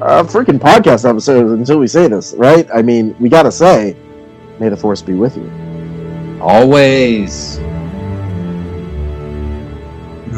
[0.00, 2.68] a freaking podcast episode until we say this, right?
[2.72, 3.96] I mean, we gotta say,
[4.60, 5.50] may the force be with you.
[6.40, 7.58] Always.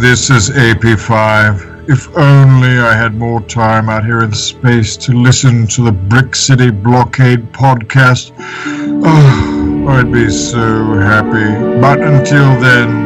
[0.00, 1.90] This is AP5.
[1.90, 6.34] If only I had more time out here in space to listen to the Brick
[6.34, 8.32] City Blockade podcast.
[9.04, 11.80] Oh, I'd be so happy.
[11.82, 13.05] But until then,